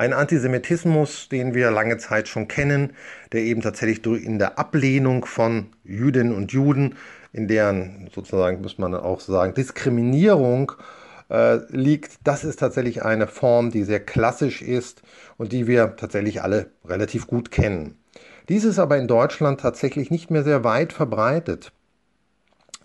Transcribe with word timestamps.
Ein 0.00 0.14
Antisemitismus, 0.14 1.28
den 1.28 1.52
wir 1.52 1.70
lange 1.70 1.98
Zeit 1.98 2.26
schon 2.26 2.48
kennen, 2.48 2.94
der 3.32 3.42
eben 3.42 3.60
tatsächlich 3.60 4.02
in 4.06 4.38
der 4.38 4.58
Ablehnung 4.58 5.26
von 5.26 5.66
Jüdinnen 5.84 6.34
und 6.34 6.52
Juden, 6.52 6.96
in 7.34 7.48
deren 7.48 8.08
sozusagen, 8.14 8.62
muss 8.62 8.78
man 8.78 8.94
auch 8.94 9.20
sagen, 9.20 9.52
Diskriminierung 9.52 10.72
äh, 11.28 11.58
liegt, 11.68 12.12
das 12.24 12.44
ist 12.44 12.60
tatsächlich 12.60 13.02
eine 13.02 13.26
Form, 13.26 13.70
die 13.70 13.84
sehr 13.84 14.00
klassisch 14.00 14.62
ist 14.62 15.02
und 15.36 15.52
die 15.52 15.66
wir 15.66 15.96
tatsächlich 15.96 16.40
alle 16.40 16.70
relativ 16.86 17.26
gut 17.26 17.50
kennen. 17.50 17.98
Dies 18.48 18.64
ist 18.64 18.78
aber 18.78 18.96
in 18.96 19.06
Deutschland 19.06 19.60
tatsächlich 19.60 20.10
nicht 20.10 20.30
mehr 20.30 20.44
sehr 20.44 20.64
weit 20.64 20.94
verbreitet. 20.94 21.72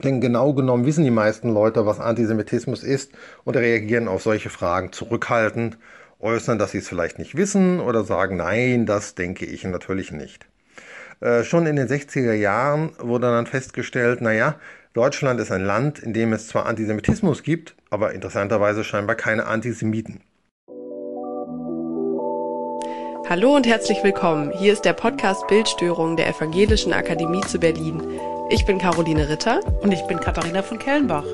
Denn 0.04 0.20
genau 0.20 0.54
genommen 0.54 0.86
wissen 0.86 1.06
die 1.06 1.12
meisten 1.12 1.54
Leute, 1.54 1.86
was 1.86 2.02
Antisemitismus 2.02 2.84
ist 2.84 3.14
und 3.46 3.56
reagieren 3.56 4.10
auf 4.10 4.22
solche 4.22 4.50
Fragen 4.50 4.92
zurückhaltend, 4.92 5.78
äußern, 6.20 6.58
dass 6.58 6.72
sie 6.72 6.80
es 6.80 6.88
vielleicht 6.88 7.20
nicht 7.20 7.36
wissen 7.36 7.80
oder 7.80 8.04
sagen, 8.04 8.38
nein, 8.38 8.86
das 8.86 9.16
denke 9.16 9.46
ich 9.46 9.64
natürlich 9.64 10.12
nicht. 10.12 10.46
Äh, 11.22 11.44
schon 11.44 11.66
in 11.66 11.76
den 11.76 11.88
60er 11.88 12.34
Jahren 12.34 12.92
wurde 13.00 13.28
dann 13.28 13.48
festgestellt, 13.48 14.22
naja, 14.22 14.56
Deutschland 14.94 15.40
ist 15.40 15.52
ein 15.52 15.64
Land, 15.64 16.00
in 16.00 16.14
dem 16.14 16.34
es 16.34 16.48
zwar 16.48 16.66
Antisemitismus 16.66 17.44
gibt, 17.44 17.76
aber 17.90 18.14
interessanterweise 18.14 18.84
scheinbar 18.84 19.16
keine 19.16 19.46
Antisemiten. 19.46 20.22
Hallo 23.28 23.56
und 23.56 23.66
herzlich 23.66 24.04
willkommen. 24.04 24.52
Hier 24.52 24.72
ist 24.72 24.86
der 24.86 24.94
Podcast 24.94 25.48
Bildstörung 25.48 26.16
der 26.16 26.30
Evangelischen 26.30 26.94
Akademie 26.94 27.42
zu 27.42 27.60
Berlin. 27.60 28.02
Ich 28.52 28.66
bin 28.66 28.78
Caroline 28.78 29.28
Ritter. 29.28 29.62
Und 29.82 29.92
ich 29.92 30.04
bin 30.04 30.20
Katharina 30.20 30.62
von 30.62 30.78
Kellenbach. 30.78 31.26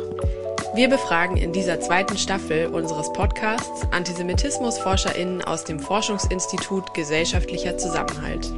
Wir 0.73 0.88
befragen 0.88 1.35
in 1.35 1.52
dieser 1.52 1.81
zweiten 1.81 2.17
Staffel 2.17 2.67
unseres 2.67 3.12
Podcasts 3.12 3.85
Antisemitismusforscherinnen 3.91 5.41
aus 5.41 5.66
dem 5.66 5.81
Forschungsinstitut 5.81 6.93
Gesellschaftlicher 6.93 7.77
Zusammenhalt. 7.77 8.49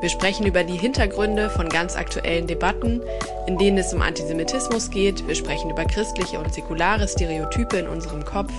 Wir 0.00 0.10
sprechen 0.10 0.46
über 0.46 0.62
die 0.62 0.76
Hintergründe 0.76 1.50
von 1.50 1.68
ganz 1.68 1.96
aktuellen 1.96 2.46
Debatten, 2.46 3.02
in 3.48 3.58
denen 3.58 3.78
es 3.78 3.92
um 3.92 4.00
Antisemitismus 4.00 4.90
geht. 4.90 5.26
Wir 5.26 5.34
sprechen 5.34 5.70
über 5.70 5.84
christliche 5.86 6.38
und 6.38 6.54
säkulare 6.54 7.08
Stereotype 7.08 7.78
in 7.78 7.88
unserem 7.88 8.24
Kopf, 8.24 8.52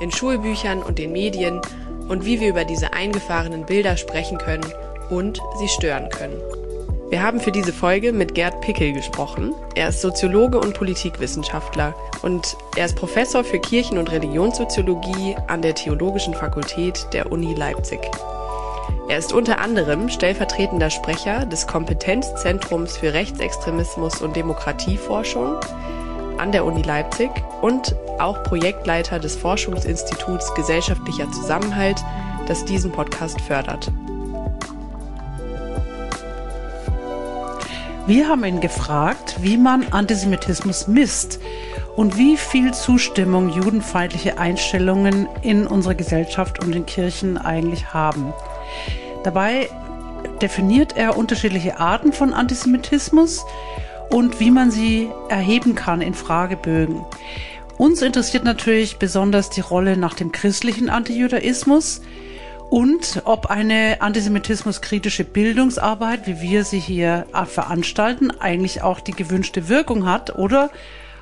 in 0.00 0.10
Schulbüchern 0.10 0.82
und 0.82 0.98
den 0.98 1.12
Medien 1.12 1.60
und 2.08 2.24
wie 2.24 2.40
wir 2.40 2.48
über 2.48 2.64
diese 2.64 2.92
eingefahrenen 2.92 3.66
Bilder 3.66 3.96
sprechen 3.96 4.38
können 4.38 4.66
und 5.10 5.40
sie 5.60 5.68
stören 5.68 6.08
können. 6.08 6.40
Wir 7.08 7.22
haben 7.22 7.38
für 7.38 7.52
diese 7.52 7.72
Folge 7.72 8.12
mit 8.12 8.34
Gerd 8.34 8.60
Pickel 8.62 8.92
gesprochen. 8.92 9.54
Er 9.76 9.90
ist 9.90 10.00
Soziologe 10.00 10.58
und 10.58 10.74
Politikwissenschaftler 10.74 11.94
und 12.22 12.56
er 12.76 12.86
ist 12.86 12.96
Professor 12.96 13.44
für 13.44 13.60
Kirchen- 13.60 13.98
und 13.98 14.10
Religionssoziologie 14.10 15.36
an 15.46 15.62
der 15.62 15.76
Theologischen 15.76 16.34
Fakultät 16.34 17.06
der 17.12 17.30
Uni 17.30 17.54
Leipzig. 17.54 18.00
Er 19.08 19.18
ist 19.18 19.32
unter 19.32 19.60
anderem 19.60 20.08
stellvertretender 20.08 20.90
Sprecher 20.90 21.46
des 21.46 21.68
Kompetenzzentrums 21.68 22.96
für 22.96 23.12
Rechtsextremismus 23.12 24.20
und 24.20 24.34
Demokratieforschung 24.34 25.60
an 26.38 26.50
der 26.50 26.64
Uni 26.64 26.82
Leipzig 26.82 27.30
und 27.62 27.94
auch 28.18 28.42
Projektleiter 28.42 29.20
des 29.20 29.36
Forschungsinstituts 29.36 30.52
Gesellschaftlicher 30.54 31.30
Zusammenhalt, 31.30 32.02
das 32.48 32.64
diesen 32.64 32.90
Podcast 32.90 33.40
fördert. 33.40 33.92
Wir 38.06 38.28
haben 38.28 38.44
ihn 38.44 38.60
gefragt, 38.60 39.38
wie 39.40 39.56
man 39.56 39.92
Antisemitismus 39.92 40.86
misst 40.86 41.40
und 41.96 42.16
wie 42.16 42.36
viel 42.36 42.72
Zustimmung 42.72 43.48
judenfeindliche 43.48 44.38
Einstellungen 44.38 45.28
in 45.42 45.66
unserer 45.66 45.96
Gesellschaft 45.96 46.62
und 46.64 46.72
in 46.76 46.86
Kirchen 46.86 47.36
eigentlich 47.36 47.92
haben. 47.92 48.32
Dabei 49.24 49.68
definiert 50.40 50.96
er 50.96 51.16
unterschiedliche 51.16 51.80
Arten 51.80 52.12
von 52.12 52.32
Antisemitismus 52.32 53.44
und 54.08 54.38
wie 54.38 54.52
man 54.52 54.70
sie 54.70 55.08
erheben 55.28 55.74
kann 55.74 56.00
in 56.00 56.14
Fragebögen. 56.14 57.04
Uns 57.76 58.02
interessiert 58.02 58.44
natürlich 58.44 58.98
besonders 58.98 59.50
die 59.50 59.62
Rolle 59.62 59.96
nach 59.96 60.14
dem 60.14 60.30
christlichen 60.30 60.90
Antijudaismus 60.90 62.02
und 62.70 63.22
ob 63.24 63.46
eine 63.46 64.00
antisemitismuskritische 64.00 65.24
Bildungsarbeit, 65.24 66.26
wie 66.26 66.40
wir 66.40 66.64
sie 66.64 66.80
hier 66.80 67.26
veranstalten, 67.46 68.30
eigentlich 68.30 68.82
auch 68.82 69.00
die 69.00 69.12
gewünschte 69.12 69.68
Wirkung 69.68 70.06
hat 70.06 70.36
oder 70.36 70.70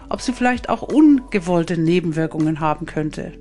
ob 0.08 0.20
sie 0.20 0.32
vielleicht 0.32 0.68
auch 0.68 0.82
ungewollte 0.82 1.76
Nebenwirkungen 1.76 2.60
haben 2.60 2.86
könnte. 2.86 3.32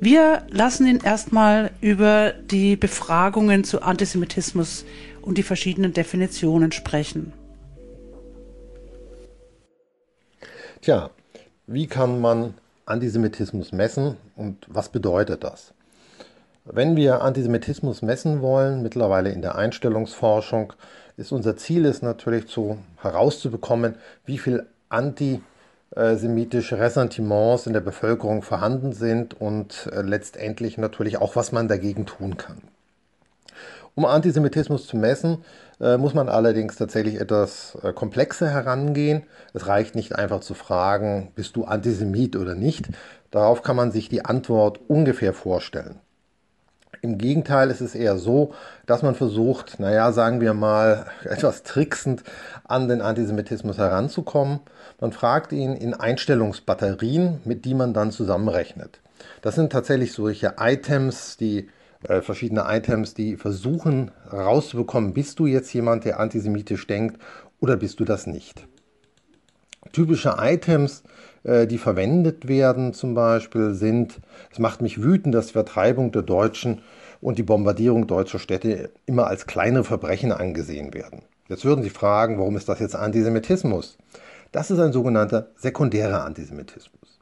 Wir 0.00 0.46
lassen 0.50 0.86
ihn 0.86 1.00
erstmal 1.02 1.70
über 1.80 2.32
die 2.32 2.76
Befragungen 2.76 3.64
zu 3.64 3.82
Antisemitismus 3.82 4.84
und 5.22 5.38
die 5.38 5.42
verschiedenen 5.42 5.92
Definitionen 5.92 6.72
sprechen. 6.72 7.32
Tja, 10.80 11.10
wie 11.66 11.86
kann 11.86 12.20
man 12.20 12.54
Antisemitismus 12.86 13.72
messen 13.72 14.16
und 14.36 14.66
was 14.68 14.88
bedeutet 14.88 15.44
das? 15.44 15.73
Wenn 16.64 16.96
wir 16.96 17.22
Antisemitismus 17.22 18.00
messen 18.02 18.40
wollen, 18.40 18.82
mittlerweile 18.82 19.30
in 19.30 19.42
der 19.42 19.54
Einstellungsforschung, 19.54 20.72
ist 21.16 21.30
unser 21.30 21.56
Ziel 21.56 21.84
es 21.84 22.00
natürlich 22.00 22.48
zu, 22.48 22.78
herauszubekommen, 23.02 23.96
wie 24.24 24.38
viel 24.38 24.66
anti 24.88 25.42
semitische 25.96 26.78
Ressentiments 26.78 27.66
in 27.66 27.72
der 27.72 27.80
Bevölkerung 27.80 28.42
vorhanden 28.42 28.92
sind 28.92 29.40
und 29.40 29.88
äh, 29.92 30.02
letztendlich 30.02 30.76
natürlich 30.76 31.18
auch, 31.18 31.36
was 31.36 31.52
man 31.52 31.68
dagegen 31.68 32.04
tun 32.04 32.36
kann. 32.36 32.56
Um 33.94 34.04
Antisemitismus 34.04 34.88
zu 34.88 34.96
messen, 34.96 35.44
äh, 35.80 35.96
muss 35.96 36.14
man 36.14 36.28
allerdings 36.28 36.74
tatsächlich 36.76 37.20
etwas 37.20 37.78
äh, 37.82 37.92
komplexer 37.92 38.48
herangehen. 38.48 39.22
Es 39.52 39.68
reicht 39.68 39.94
nicht 39.94 40.16
einfach 40.16 40.40
zu 40.40 40.54
fragen, 40.54 41.30
bist 41.36 41.54
du 41.54 41.64
Antisemit 41.64 42.34
oder 42.34 42.56
nicht. 42.56 42.88
Darauf 43.30 43.62
kann 43.62 43.76
man 43.76 43.92
sich 43.92 44.08
die 44.08 44.24
Antwort 44.24 44.80
ungefähr 44.88 45.32
vorstellen. 45.32 46.00
Im 47.04 47.18
Gegenteil 47.18 47.70
ist 47.70 47.82
es 47.82 47.94
eher 47.94 48.16
so, 48.16 48.54
dass 48.86 49.02
man 49.02 49.14
versucht, 49.14 49.78
naja, 49.78 50.10
sagen 50.10 50.40
wir 50.40 50.54
mal, 50.54 51.04
etwas 51.24 51.62
tricksend 51.62 52.24
an 52.64 52.88
den 52.88 53.02
Antisemitismus 53.02 53.76
heranzukommen. 53.76 54.60
Man 55.02 55.12
fragt 55.12 55.52
ihn 55.52 55.74
in 55.74 55.92
Einstellungsbatterien, 55.92 57.42
mit 57.44 57.66
die 57.66 57.74
man 57.74 57.92
dann 57.92 58.10
zusammenrechnet. 58.10 59.00
Das 59.42 59.54
sind 59.54 59.70
tatsächlich 59.70 60.14
solche 60.14 60.54
Items, 60.58 61.36
die 61.36 61.68
äh, 62.08 62.22
verschiedene 62.22 62.64
Items, 62.68 63.12
die 63.12 63.36
versuchen 63.36 64.10
herauszubekommen, 64.30 65.12
bist 65.12 65.38
du 65.38 65.44
jetzt 65.44 65.74
jemand, 65.74 66.06
der 66.06 66.18
antisemitisch 66.20 66.86
denkt 66.86 67.20
oder 67.60 67.76
bist 67.76 68.00
du 68.00 68.06
das 68.06 68.26
nicht. 68.26 68.66
Typische 69.92 70.36
Items, 70.38 71.02
die 71.44 71.76
verwendet 71.78 72.48
werden 72.48 72.94
zum 72.94 73.14
Beispiel, 73.14 73.74
sind, 73.74 74.20
es 74.50 74.58
macht 74.58 74.80
mich 74.80 75.02
wütend, 75.02 75.34
dass 75.34 75.48
die 75.48 75.52
Vertreibung 75.52 76.10
der 76.10 76.22
Deutschen 76.22 76.80
und 77.20 77.38
die 77.38 77.42
Bombardierung 77.42 78.06
deutscher 78.06 78.38
Städte 78.38 78.90
immer 79.04 79.26
als 79.26 79.46
kleinere 79.46 79.84
Verbrechen 79.84 80.32
angesehen 80.32 80.94
werden. 80.94 81.22
Jetzt 81.48 81.64
würden 81.64 81.82
Sie 81.82 81.90
fragen, 81.90 82.38
warum 82.38 82.56
ist 82.56 82.68
das 82.68 82.80
jetzt 82.80 82.96
Antisemitismus? 82.96 83.98
Das 84.52 84.70
ist 84.70 84.78
ein 84.78 84.92
sogenannter 84.92 85.48
sekundärer 85.56 86.24
Antisemitismus. 86.24 87.18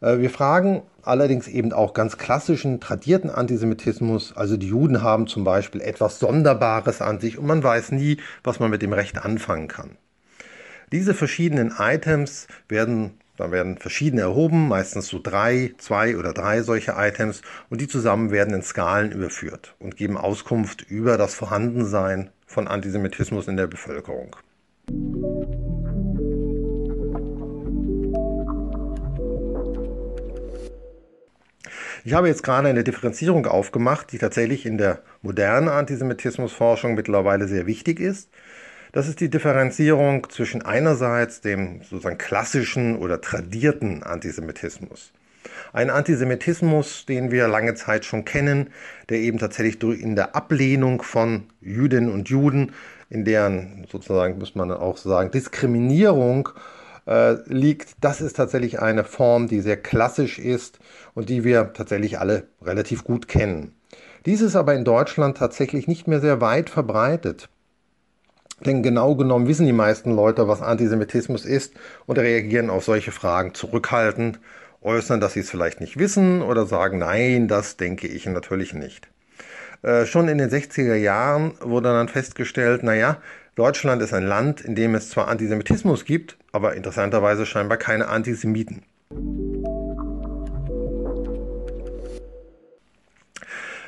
Äh, 0.00 0.18
wir 0.18 0.30
fragen 0.30 0.82
allerdings 1.02 1.48
eben 1.48 1.72
auch 1.72 1.94
ganz 1.94 2.18
klassischen, 2.18 2.80
tradierten 2.80 3.30
Antisemitismus. 3.30 4.36
Also 4.36 4.56
die 4.56 4.68
Juden 4.68 5.02
haben 5.02 5.26
zum 5.26 5.44
Beispiel 5.44 5.80
etwas 5.80 6.18
Sonderbares 6.18 7.00
an 7.00 7.20
sich 7.20 7.38
und 7.38 7.46
man 7.46 7.62
weiß 7.62 7.92
nie, 7.92 8.18
was 8.42 8.60
man 8.60 8.70
mit 8.70 8.82
dem 8.82 8.92
Recht 8.92 9.24
anfangen 9.24 9.68
kann. 9.68 9.96
Diese 10.92 11.14
verschiedenen 11.14 11.72
Items 11.78 12.46
werden, 12.68 13.18
da 13.36 13.50
werden 13.50 13.78
verschiedene 13.78 14.22
erhoben, 14.22 14.68
meistens 14.68 15.08
so 15.08 15.20
drei, 15.22 15.74
zwei 15.78 16.16
oder 16.16 16.32
drei 16.32 16.62
solche 16.62 16.94
Items 16.96 17.42
und 17.68 17.80
die 17.80 17.88
zusammen 17.88 18.30
werden 18.30 18.54
in 18.54 18.62
Skalen 18.62 19.12
überführt 19.12 19.74
und 19.78 19.96
geben 19.96 20.16
Auskunft 20.16 20.82
über 20.88 21.18
das 21.18 21.34
Vorhandensein 21.34 22.30
von 22.46 22.68
Antisemitismus 22.68 23.48
in 23.48 23.56
der 23.56 23.66
Bevölkerung. 23.66 24.36
Ich 32.06 32.12
habe 32.14 32.28
jetzt 32.28 32.44
gerade 32.44 32.68
eine 32.68 32.84
Differenzierung 32.84 33.46
aufgemacht, 33.46 34.12
die 34.12 34.18
tatsächlich 34.18 34.64
in 34.64 34.78
der 34.78 35.02
modernen 35.22 35.68
Antisemitismusforschung 35.68 36.94
mittlerweile 36.94 37.48
sehr 37.48 37.66
wichtig 37.66 37.98
ist. 37.98 38.30
Das 38.96 39.08
ist 39.08 39.20
die 39.20 39.28
Differenzierung 39.28 40.30
zwischen 40.30 40.62
einerseits 40.62 41.42
dem 41.42 41.82
sozusagen 41.82 42.16
klassischen 42.16 42.96
oder 42.96 43.20
tradierten 43.20 44.02
Antisemitismus. 44.02 45.12
Ein 45.74 45.90
Antisemitismus, 45.90 47.04
den 47.04 47.30
wir 47.30 47.46
lange 47.46 47.74
Zeit 47.74 48.06
schon 48.06 48.24
kennen, 48.24 48.70
der 49.10 49.18
eben 49.18 49.38
tatsächlich 49.38 49.82
in 50.00 50.16
der 50.16 50.34
Ablehnung 50.34 51.02
von 51.02 51.42
Jüdinnen 51.60 52.10
und 52.10 52.30
Juden, 52.30 52.72
in 53.10 53.26
deren 53.26 53.86
sozusagen, 53.92 54.38
muss 54.38 54.54
man 54.54 54.72
auch 54.72 54.96
sagen, 54.96 55.30
Diskriminierung 55.30 56.48
äh, 57.06 57.34
liegt, 57.52 57.96
das 58.00 58.22
ist 58.22 58.36
tatsächlich 58.36 58.80
eine 58.80 59.04
Form, 59.04 59.46
die 59.46 59.60
sehr 59.60 59.76
klassisch 59.76 60.38
ist 60.38 60.78
und 61.12 61.28
die 61.28 61.44
wir 61.44 61.74
tatsächlich 61.74 62.18
alle 62.18 62.44
relativ 62.62 63.04
gut 63.04 63.28
kennen. 63.28 63.74
Dies 64.24 64.40
ist 64.40 64.56
aber 64.56 64.74
in 64.74 64.86
Deutschland 64.86 65.36
tatsächlich 65.36 65.86
nicht 65.86 66.08
mehr 66.08 66.20
sehr 66.22 66.40
weit 66.40 66.70
verbreitet. 66.70 67.50
Denn 68.60 68.82
genau 68.82 69.14
genommen 69.14 69.48
wissen 69.48 69.66
die 69.66 69.72
meisten 69.72 70.14
Leute, 70.14 70.48
was 70.48 70.62
Antisemitismus 70.62 71.44
ist 71.44 71.74
und 72.06 72.18
reagieren 72.18 72.70
auf 72.70 72.84
solche 72.84 73.12
Fragen 73.12 73.54
zurückhaltend, 73.54 74.40
äußern, 74.82 75.20
dass 75.20 75.34
sie 75.34 75.40
es 75.40 75.50
vielleicht 75.50 75.80
nicht 75.80 75.98
wissen 75.98 76.42
oder 76.42 76.64
sagen, 76.64 76.98
nein, 76.98 77.48
das 77.48 77.76
denke 77.76 78.06
ich 78.06 78.24
natürlich 78.26 78.72
nicht. 78.72 79.08
Äh, 79.82 80.06
schon 80.06 80.28
in 80.28 80.38
den 80.38 80.48
60er 80.48 80.94
Jahren 80.94 81.52
wurde 81.60 81.90
dann 81.90 82.08
festgestellt, 82.08 82.82
naja, 82.82 83.18
Deutschland 83.56 84.02
ist 84.02 84.14
ein 84.14 84.26
Land, 84.26 84.60
in 84.60 84.74
dem 84.74 84.94
es 84.94 85.10
zwar 85.10 85.28
Antisemitismus 85.28 86.04
gibt, 86.04 86.36
aber 86.52 86.74
interessanterweise 86.74 87.46
scheinbar 87.46 87.78
keine 87.78 88.08
Antisemiten. 88.08 88.82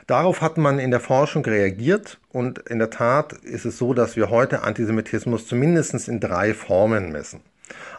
Darauf 0.09 0.41
hat 0.41 0.57
man 0.57 0.79
in 0.79 0.91
der 0.91 1.01
Forschung 1.01 1.45
reagiert 1.45 2.19
und 2.31 2.61
in 2.61 2.79
der 2.79 2.89
Tat 2.89 3.35
ist 3.35 3.67
es 3.67 3.77
so, 3.77 3.93
dass 3.93 4.17
wir 4.17 4.31
heute 4.31 4.63
Antisemitismus 4.63 5.47
zumindest 5.47 6.09
in 6.09 6.19
drei 6.19 6.55
Formen 6.55 7.13
messen. 7.13 7.43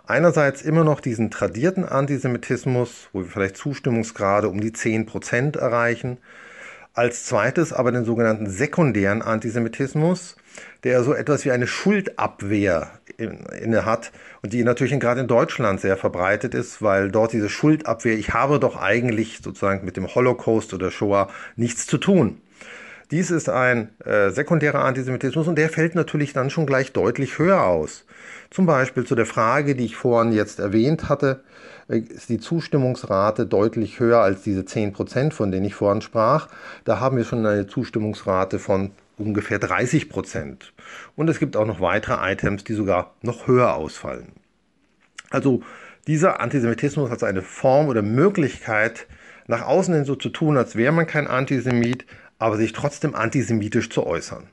Einerseits 0.08 0.64
immer 0.64 0.84
noch 0.84 1.02
diesen 1.02 1.30
tradierten 1.30 1.86
Antisemitismus, 1.86 3.10
wo 3.14 3.20
wir 3.20 3.30
vielleicht 3.30 3.58
Zustimmungsgrade 3.58 4.50
um 4.50 4.60
die 4.60 4.72
10% 4.72 5.60
erreichen. 5.60 6.18
Als 6.96 7.26
zweites 7.26 7.74
aber 7.74 7.92
den 7.92 8.06
sogenannten 8.06 8.50
sekundären 8.50 9.22
Antisemitismus, 9.22 10.36
der 10.84 11.04
so 11.04 11.14
etwas 11.14 11.46
wie 11.46 11.52
eine 11.52 11.68
Schuldabwehr 11.68 12.92
inne 13.18 13.86
hat 13.86 14.12
und 14.42 14.54
die 14.54 14.64
natürlich 14.64 14.98
gerade 15.00 15.22
in 15.22 15.28
Deutschland 15.28 15.82
sehr 15.82 15.98
verbreitet 15.98 16.54
ist, 16.54 16.82
weil 16.82 17.12
dort 17.12 17.34
diese 17.34 17.50
Schuldabwehr, 17.50 18.18
ich 18.18 18.34
habe 18.34 18.60
doch 18.60 18.78
eigentlich 18.78 19.40
sozusagen 19.44 19.86
mit 19.86 19.98
dem 19.98 20.14
Holocaust 20.14 20.74
oder 20.74 20.92
Shoah 20.92 21.30
nichts 21.56 21.86
zu 21.86 21.98
tun. 21.98 22.42
Dies 23.12 23.32
ist 23.32 23.50
ein 23.50 23.90
äh, 24.06 24.30
sekundärer 24.30 24.84
Antisemitismus 24.84 25.48
und 25.48 25.56
der 25.58 25.70
fällt 25.70 25.96
natürlich 25.96 26.32
dann 26.32 26.52
schon 26.52 26.68
gleich 26.68 26.94
deutlich 26.94 27.40
höher 27.40 27.64
aus. 27.64 28.06
Zum 28.52 28.68
Beispiel 28.68 29.04
zu 29.04 29.16
der 29.16 29.26
Frage, 29.26 29.76
die 29.76 29.86
ich 29.86 29.96
vorhin 29.96 30.32
jetzt 30.32 30.60
erwähnt 30.60 31.10
hatte, 31.10 31.44
äh, 31.88 31.98
ist 31.98 32.30
die 32.30 32.40
Zustimmungsrate 32.40 33.48
deutlich 33.48 34.00
höher 34.00 34.20
als 34.20 34.44
diese 34.44 34.64
10 34.64 34.94
Prozent, 34.94 35.34
von 35.34 35.52
denen 35.52 35.66
ich 35.66 35.74
vorhin 35.74 36.02
sprach. 36.02 36.50
Da 36.86 37.00
haben 37.00 37.18
wir 37.18 37.24
schon 37.24 37.44
eine 37.44 37.66
Zustimmungsrate 37.66 38.60
von 38.60 38.92
ungefähr 39.20 39.60
30 39.60 40.10
Prozent. 40.10 40.74
Und 41.16 41.30
es 41.30 41.40
gibt 41.40 41.56
auch 41.56 41.66
noch 41.66 41.82
weitere 41.82 42.32
Items, 42.32 42.64
die 42.64 42.74
sogar 42.74 43.16
noch 43.22 43.48
höher 43.48 43.76
ausfallen. 43.76 44.34
Also 45.30 45.62
dieser 46.08 46.40
Antisemitismus 46.40 47.12
als 47.12 47.24
eine 47.24 47.42
Form 47.42 47.88
oder 47.88 48.02
Möglichkeit, 48.02 49.08
nach 49.48 49.66
außen 49.66 49.94
hin 49.94 50.06
so 50.06 50.16
zu 50.16 50.30
tun, 50.30 50.58
als 50.58 50.76
wäre 50.76 50.92
man 50.92 51.06
kein 51.06 51.28
Antisemit, 51.28 52.06
aber 52.40 52.58
sich 52.58 52.74
trotzdem 52.74 53.14
antisemitisch 53.14 53.90
zu 53.90 54.08
äußern. 54.08 54.48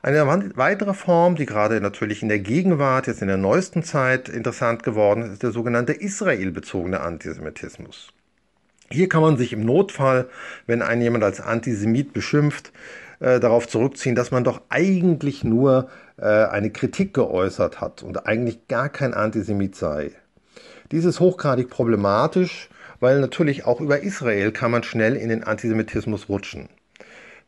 Eine 0.00 0.26
weitere 0.54 0.94
Form, 0.94 1.34
die 1.34 1.44
gerade 1.44 1.80
natürlich 1.80 2.22
in 2.22 2.28
der 2.28 2.38
Gegenwart, 2.38 3.08
jetzt 3.08 3.20
in 3.20 3.28
der 3.28 3.36
neuesten 3.36 3.82
Zeit 3.82 4.28
interessant 4.28 4.84
geworden 4.84 5.22
ist, 5.22 5.32
ist 5.32 5.42
der 5.42 5.50
sogenannte 5.50 5.92
israelbezogene 5.92 7.00
Antisemitismus. 7.00 8.12
Hier 8.90 9.08
kann 9.08 9.22
man 9.22 9.36
sich 9.36 9.52
im 9.52 9.64
Notfall, 9.64 10.28
wenn 10.66 10.82
ein 10.82 11.02
jemand 11.02 11.22
als 11.22 11.40
Antisemit 11.40 12.12
beschimpft, 12.14 12.72
äh, 13.20 13.38
darauf 13.38 13.68
zurückziehen, 13.68 14.14
dass 14.14 14.30
man 14.30 14.44
doch 14.44 14.62
eigentlich 14.70 15.44
nur 15.44 15.88
äh, 16.16 16.24
eine 16.24 16.70
Kritik 16.70 17.12
geäußert 17.12 17.80
hat 17.80 18.02
und 18.02 18.26
eigentlich 18.26 18.66
gar 18.68 18.88
kein 18.88 19.12
Antisemit 19.12 19.76
sei. 19.76 20.12
Dies 20.90 21.04
ist 21.04 21.20
hochgradig 21.20 21.68
problematisch, 21.68 22.70
weil 23.00 23.20
natürlich 23.20 23.66
auch 23.66 23.80
über 23.80 24.00
Israel 24.00 24.52
kann 24.52 24.70
man 24.70 24.82
schnell 24.82 25.16
in 25.16 25.28
den 25.28 25.44
Antisemitismus 25.44 26.28
rutschen. 26.28 26.70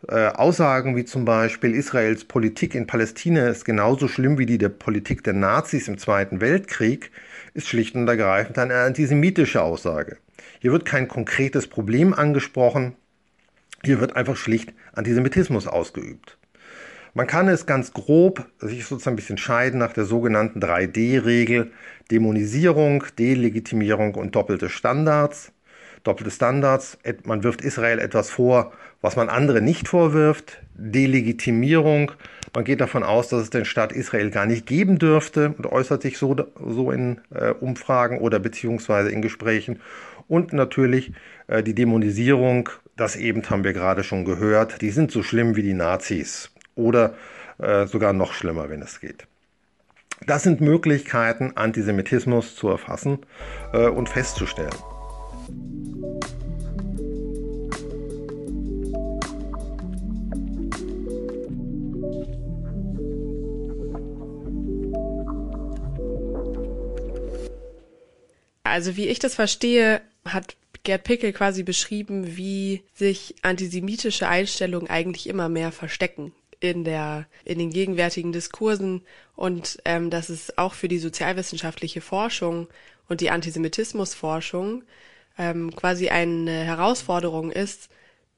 Äh, 0.08 0.28
Aussagen 0.28 0.96
wie 0.96 1.04
zum 1.04 1.24
Beispiel 1.24 1.74
Israels 1.74 2.24
Politik 2.24 2.74
in 2.74 2.86
Palästina 2.86 3.48
ist 3.48 3.64
genauso 3.64 4.08
schlimm 4.08 4.38
wie 4.38 4.46
die 4.46 4.58
der 4.58 4.70
Politik 4.70 5.24
der 5.24 5.34
Nazis 5.34 5.88
im 5.88 5.98
Zweiten 5.98 6.40
Weltkrieg, 6.40 7.10
ist 7.54 7.68
schlicht 7.68 7.94
und 7.94 8.08
ergreifend 8.08 8.58
eine 8.58 8.76
antisemitische 8.76 9.62
Aussage. 9.62 10.16
Hier 10.60 10.72
wird 10.72 10.84
kein 10.84 11.08
konkretes 11.08 11.66
Problem 11.66 12.12
angesprochen, 12.12 12.94
hier 13.82 13.98
wird 13.98 14.14
einfach 14.14 14.36
schlicht 14.36 14.74
Antisemitismus 14.92 15.66
ausgeübt. 15.66 16.36
Man 17.14 17.26
kann 17.26 17.48
es 17.48 17.64
ganz 17.64 17.94
grob 17.94 18.46
sich 18.58 18.84
sozusagen 18.84 19.14
ein 19.14 19.16
bisschen 19.16 19.38
scheiden 19.38 19.80
nach 19.80 19.94
der 19.94 20.04
sogenannten 20.04 20.60
3D-Regel 20.60 21.72
Dämonisierung, 22.10 23.04
Delegitimierung 23.18 24.14
und 24.14 24.34
doppelte 24.34 24.68
Standards. 24.68 25.52
Doppelte 26.04 26.30
Standards, 26.30 26.98
man 27.24 27.42
wirft 27.42 27.62
Israel 27.62 27.98
etwas 27.98 28.30
vor, 28.30 28.72
was 29.00 29.16
man 29.16 29.28
andere 29.28 29.62
nicht 29.62 29.88
vorwirft. 29.88 30.62
Delegitimierung, 30.74 32.12
man 32.54 32.64
geht 32.64 32.80
davon 32.80 33.02
aus, 33.02 33.28
dass 33.28 33.42
es 33.42 33.50
den 33.50 33.64
Staat 33.64 33.92
Israel 33.92 34.30
gar 34.30 34.46
nicht 34.46 34.66
geben 34.66 34.98
dürfte 34.98 35.54
und 35.56 35.66
äußert 35.66 36.02
sich 36.02 36.18
so, 36.18 36.34
so 36.56 36.90
in 36.90 37.20
äh, 37.32 37.50
Umfragen 37.50 38.18
oder 38.18 38.40
beziehungsweise 38.40 39.10
in 39.10 39.22
Gesprächen. 39.22 39.80
Und 40.30 40.52
natürlich 40.52 41.12
äh, 41.48 41.60
die 41.64 41.74
Dämonisierung, 41.74 42.68
das 42.94 43.16
eben 43.16 43.42
haben 43.50 43.64
wir 43.64 43.72
gerade 43.72 44.04
schon 44.04 44.24
gehört, 44.24 44.80
die 44.80 44.90
sind 44.90 45.10
so 45.10 45.24
schlimm 45.24 45.56
wie 45.56 45.62
die 45.62 45.74
Nazis 45.74 46.52
oder 46.76 47.14
äh, 47.58 47.86
sogar 47.88 48.12
noch 48.12 48.32
schlimmer, 48.32 48.70
wenn 48.70 48.80
es 48.80 49.00
geht. 49.00 49.26
Das 50.28 50.44
sind 50.44 50.60
Möglichkeiten, 50.60 51.56
Antisemitismus 51.56 52.54
zu 52.54 52.68
erfassen 52.68 53.18
äh, 53.72 53.88
und 53.88 54.08
festzustellen. 54.08 54.70
Also 68.62 68.96
wie 68.96 69.08
ich 69.08 69.18
das 69.18 69.34
verstehe, 69.34 70.00
hat 70.24 70.56
Gerd 70.82 71.04
Pickel 71.04 71.32
quasi 71.32 71.62
beschrieben, 71.62 72.36
wie 72.36 72.82
sich 72.94 73.34
antisemitische 73.42 74.28
Einstellungen 74.28 74.88
eigentlich 74.88 75.28
immer 75.28 75.48
mehr 75.48 75.72
verstecken 75.72 76.32
in 76.60 76.84
der 76.84 77.26
in 77.44 77.58
den 77.58 77.70
gegenwärtigen 77.70 78.32
Diskursen 78.32 79.02
und 79.34 79.78
ähm, 79.84 80.10
dass 80.10 80.28
es 80.28 80.56
auch 80.58 80.74
für 80.74 80.88
die 80.88 80.98
sozialwissenschaftliche 80.98 82.00
Forschung 82.00 82.68
und 83.08 83.20
die 83.20 83.30
Antisemitismusforschung 83.30 84.84
ähm, 85.38 85.74
quasi 85.74 86.10
eine 86.10 86.64
Herausforderung 86.64 87.50
ist, 87.50 87.88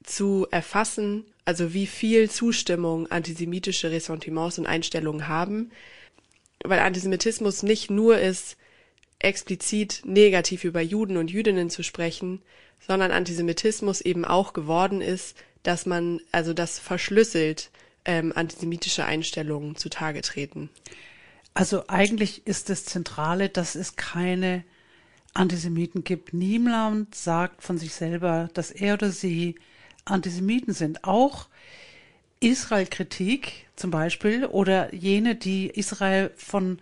zu 0.03 0.47
erfassen, 0.51 1.25
also 1.45 1.73
wie 1.73 1.87
viel 1.87 2.29
Zustimmung 2.29 3.09
antisemitische 3.11 3.91
Ressentiments 3.91 4.57
und 4.57 4.67
Einstellungen 4.67 5.27
haben, 5.27 5.71
weil 6.63 6.79
Antisemitismus 6.79 7.63
nicht 7.63 7.89
nur 7.89 8.17
ist, 8.19 8.57
explizit 9.23 10.01
negativ 10.05 10.63
über 10.63 10.81
Juden 10.81 11.17
und 11.17 11.31
Jüdinnen 11.31 11.69
zu 11.69 11.83
sprechen, 11.83 12.41
sondern 12.79 13.11
Antisemitismus 13.11 14.01
eben 14.01 14.25
auch 14.25 14.53
geworden 14.53 15.01
ist, 15.01 15.37
dass 15.63 15.85
man, 15.85 16.19
also 16.31 16.53
das 16.53 16.79
verschlüsselt 16.79 17.71
ähm, 18.05 18.33
antisemitische 18.35 19.05
Einstellungen 19.05 19.75
zutage 19.75 20.21
treten. 20.21 20.69
Also 21.53 21.87
eigentlich 21.87 22.45
ist 22.45 22.69
das 22.69 22.85
Zentrale, 22.85 23.49
dass 23.49 23.75
es 23.75 23.95
keine 23.95 24.63
Antisemiten 25.33 26.03
gibt. 26.03 26.33
Niemand 26.33 27.15
sagt 27.15 27.63
von 27.63 27.77
sich 27.77 27.93
selber, 27.93 28.49
dass 28.53 28.71
er 28.71 28.95
oder 28.95 29.11
sie 29.11 29.55
Antisemiten 30.05 30.73
sind. 30.73 31.03
Auch 31.03 31.47
Israel-Kritik 32.39 33.67
zum 33.75 33.89
Beispiel 33.89 34.45
oder 34.45 34.93
jene, 34.93 35.35
die 35.35 35.67
Israel 35.67 36.31
von 36.35 36.79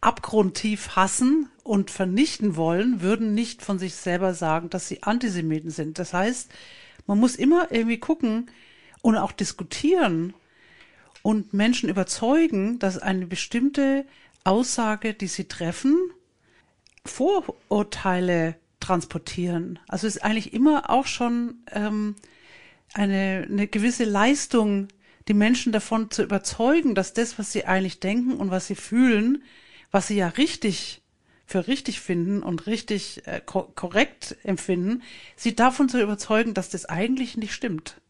abgrundtief 0.00 0.96
hassen 0.96 1.48
und 1.64 1.90
vernichten 1.90 2.56
wollen, 2.56 3.00
würden 3.00 3.34
nicht 3.34 3.62
von 3.62 3.78
sich 3.78 3.94
selber 3.94 4.34
sagen, 4.34 4.70
dass 4.70 4.88
sie 4.88 5.02
Antisemiten 5.02 5.70
sind. 5.70 5.98
Das 5.98 6.14
heißt, 6.14 6.50
man 7.06 7.18
muss 7.18 7.34
immer 7.36 7.72
irgendwie 7.72 7.98
gucken 7.98 8.50
und 9.02 9.16
auch 9.16 9.32
diskutieren 9.32 10.34
und 11.22 11.52
Menschen 11.52 11.88
überzeugen, 11.88 12.78
dass 12.78 12.98
eine 12.98 13.26
bestimmte 13.26 14.06
Aussage, 14.44 15.14
die 15.14 15.26
sie 15.26 15.46
treffen, 15.46 15.96
Vorurteile 17.04 18.56
transportieren. 18.80 19.78
Also 19.88 20.06
ist 20.06 20.22
eigentlich 20.22 20.52
immer 20.52 20.90
auch 20.90 21.06
schon 21.06 21.56
ähm, 21.72 22.16
eine, 22.94 23.46
eine 23.48 23.66
gewisse 23.66 24.04
Leistung, 24.04 24.88
die 25.26 25.34
Menschen 25.34 25.72
davon 25.72 26.10
zu 26.10 26.22
überzeugen, 26.22 26.94
dass 26.94 27.12
das, 27.12 27.38
was 27.38 27.52
sie 27.52 27.66
eigentlich 27.66 28.00
denken 28.00 28.36
und 28.36 28.50
was 28.50 28.66
sie 28.66 28.74
fühlen, 28.74 29.42
was 29.90 30.08
sie 30.08 30.16
ja 30.16 30.28
richtig 30.28 31.02
für 31.46 31.66
richtig 31.66 32.00
finden 32.00 32.42
und 32.42 32.66
richtig 32.66 33.26
äh, 33.26 33.40
ko 33.44 33.62
korrekt 33.74 34.36
empfinden, 34.44 35.02
sie 35.34 35.56
davon 35.56 35.88
zu 35.88 36.00
überzeugen, 36.00 36.52
dass 36.52 36.68
das 36.68 36.84
eigentlich 36.84 37.38
nicht 37.38 37.54
stimmt, 37.54 38.00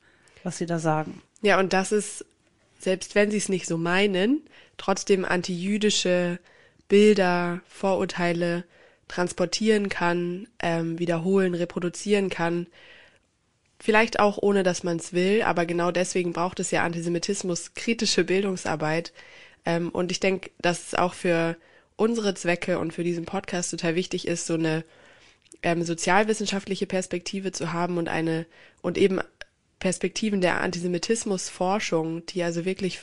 was 0.42 0.58
sie 0.58 0.66
da 0.66 0.80
sagen. 0.80 1.23
Ja, 1.40 1.61
und 1.61 1.73
das 1.73 1.92
ist, 1.92 2.25
selbst 2.80 3.14
wenn 3.14 3.30
sie 3.30 3.37
es 3.37 3.49
nicht 3.49 3.66
so 3.66 3.78
meinen, 3.78 4.42
trotzdem 4.76 5.25
antijüdische 5.25 6.40
Bilder, 6.88 7.61
Vorurteile 7.68 8.64
transportieren 9.06 9.88
kann, 9.88 10.49
ähm, 10.61 10.99
wiederholen, 10.99 11.54
reproduzieren 11.54 12.30
kann. 12.30 12.66
Vielleicht 13.78 14.18
auch 14.18 14.38
ohne, 14.38 14.64
dass 14.64 14.82
man 14.82 14.97
es 14.97 15.12
will, 15.12 15.42
aber 15.42 15.64
genau 15.64 15.92
deswegen 15.92 16.32
braucht 16.32 16.58
es 16.58 16.73
ja 16.73 16.82
Antisemitismus 16.82 17.75
kritische 17.75 18.25
Bildungsarbeit. 18.25 19.12
Ähm, 19.64 19.90
und 19.90 20.11
ich 20.11 20.18
denke, 20.18 20.50
dass 20.58 20.88
es 20.88 20.94
auch 20.94 21.14
für 21.14 21.56
unsere 21.98 22.32
Zwecke 22.34 22.78
und 22.78 22.92
für 22.92 23.04
diesen 23.04 23.26
Podcast 23.26 23.72
total 23.72 23.94
wichtig 23.94 24.26
ist, 24.26 24.46
so 24.46 24.54
eine 24.54 24.84
ähm, 25.62 25.82
sozialwissenschaftliche 25.82 26.86
Perspektive 26.86 27.52
zu 27.52 27.72
haben 27.72 27.98
und 27.98 28.08
eine 28.08 28.46
und 28.80 28.96
eben 28.96 29.20
Perspektiven 29.80 30.40
der 30.40 30.60
Antisemitismusforschung, 30.60 32.24
die 32.26 32.42
also 32.42 32.64
wirklich 32.64 33.00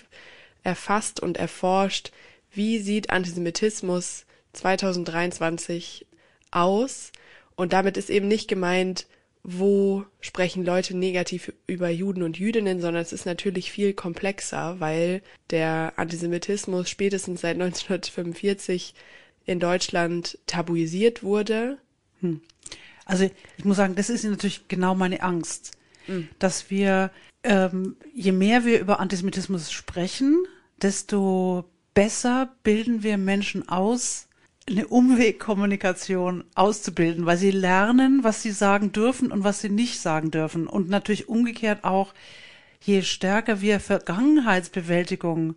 erfasst 0.63 1.19
und 1.19 1.37
erforscht, 1.37 2.11
wie 2.51 2.79
sieht 2.79 3.09
Antisemitismus 3.09 4.25
2023 4.53 6.05
aus? 6.51 7.11
Und 7.55 7.73
damit 7.73 7.97
ist 7.97 8.09
eben 8.09 8.27
nicht 8.27 8.47
gemeint, 8.47 9.07
wo 9.47 10.05
sprechen 10.21 10.65
Leute 10.65 10.97
negativ 10.97 11.53
über 11.67 11.89
Juden 11.89 12.23
und 12.23 12.39
Jüdinnen, 12.39 12.81
sondern 12.81 13.03
es 13.03 13.13
ist 13.13 13.27
natürlich 13.27 13.71
viel 13.71 13.93
komplexer, 13.93 14.79
weil 14.79 15.21
der 15.51 15.93
Antisemitismus 15.97 16.89
spätestens 16.89 17.41
seit 17.41 17.53
1945 17.61 18.95
in 19.45 19.59
Deutschland 19.59 20.39
tabuisiert 20.47 21.21
wurde. 21.21 21.77
Hm. 22.21 22.41
Also 23.05 23.29
ich 23.57 23.65
muss 23.65 23.77
sagen, 23.77 23.93
das 23.93 24.09
ist 24.09 24.23
natürlich 24.23 24.67
genau 24.67 24.95
meine 24.95 25.21
Angst, 25.21 25.73
hm. 26.07 26.27
dass 26.39 26.71
wir, 26.71 27.11
ähm, 27.43 27.97
je 28.15 28.31
mehr 28.31 28.65
wir 28.65 28.79
über 28.79 28.99
Antisemitismus 28.99 29.71
sprechen, 29.71 30.43
desto 30.81 31.65
besser 31.93 32.49
bilden 32.63 33.03
wir 33.03 33.19
Menschen 33.19 33.69
aus, 33.69 34.27
eine 34.67 34.87
Umwegkommunikation 34.87 36.43
auszubilden, 36.55 37.25
weil 37.25 37.37
sie 37.37 37.51
lernen, 37.51 38.23
was 38.23 38.41
sie 38.41 38.51
sagen 38.51 38.91
dürfen 38.91 39.31
und 39.31 39.43
was 39.43 39.61
sie 39.61 39.69
nicht 39.69 39.99
sagen 39.99 40.31
dürfen. 40.31 40.65
Und 40.67 40.89
natürlich 40.89 41.29
umgekehrt 41.29 41.83
auch, 41.83 42.13
je 42.81 43.03
stärker 43.03 43.61
wir 43.61 43.79
Vergangenheitsbewältigung 43.79 45.55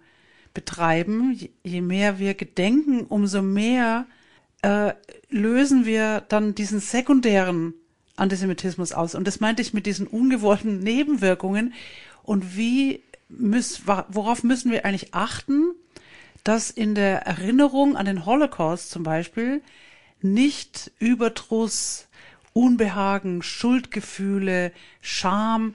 betreiben, 0.53 1.39
je 1.63 1.81
mehr 1.81 2.19
wir 2.19 2.35
gedenken, 2.35 3.03
umso 3.03 3.41
mehr 3.43 4.07
äh, 4.63 4.93
lösen 5.31 5.87
wir 5.87 6.23
dann 6.29 6.55
diesen 6.55 6.81
sekundären 6.81 7.75
Antisemitismus 8.17 8.93
aus. 8.93 9.15
Und 9.15 9.27
das 9.27 9.41
meinte 9.41 9.63
ich 9.63 9.73
mit 9.73 9.87
diesen 9.87 10.07
ungewollten 10.07 10.81
Nebenwirkungen. 10.81 11.73
Und 12.25 12.57
wie 12.57 13.03
müß, 13.29 13.83
worauf 14.09 14.43
müssen 14.43 14.71
wir 14.71 14.85
eigentlich 14.85 15.15
achten, 15.15 15.73
dass 16.45 16.71
in 16.71 16.95
der 16.95 17.27
Erinnerung 17.27 17.97
an 17.97 18.07
den 18.07 18.27
Holocaust 18.27 18.91
zum 18.91 19.03
Beispiel 19.03 19.63
nicht 20.21 20.91
Überdruss, 20.99 22.09
Unbehagen, 22.53 23.43
Schuldgefühle, 23.43 24.73
Scham 25.01 25.75